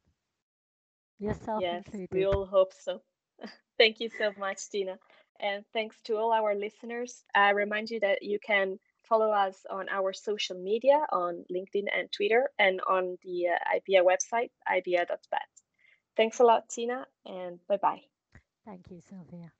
Yourself 1.17 1.63
yes, 1.63 1.83
included. 1.85 2.09
We 2.11 2.25
all 2.27 2.45
hope 2.45 2.71
so. 2.79 3.01
Thank 3.79 3.99
you 3.99 4.09
so 4.15 4.31
much, 4.37 4.69
Tina. 4.69 4.99
And 5.39 5.65
thanks 5.73 5.99
to 6.03 6.17
all 6.17 6.31
our 6.31 6.53
listeners. 6.53 7.23
I 7.33 7.49
remind 7.49 7.89
you 7.89 7.99
that 8.01 8.21
you 8.21 8.37
can 8.45 8.77
follow 9.01 9.31
us 9.31 9.65
on 9.71 9.89
our 9.89 10.13
social 10.13 10.55
media 10.55 11.03
on 11.11 11.45
LinkedIn 11.51 11.87
and 11.91 12.11
Twitter 12.11 12.51
and 12.59 12.79
on 12.87 13.17
the 13.23 13.47
uh, 13.47 13.57
IBIA 13.75 14.03
website, 14.05 14.51
ibia.bet. 14.69 15.49
Thanks 16.15 16.39
a 16.39 16.43
lot, 16.43 16.69
Tina, 16.69 17.07
and 17.25 17.59
bye 17.67 17.77
bye. 17.77 18.01
Thank 18.65 18.91
you, 18.91 19.01
Sylvia. 19.01 19.51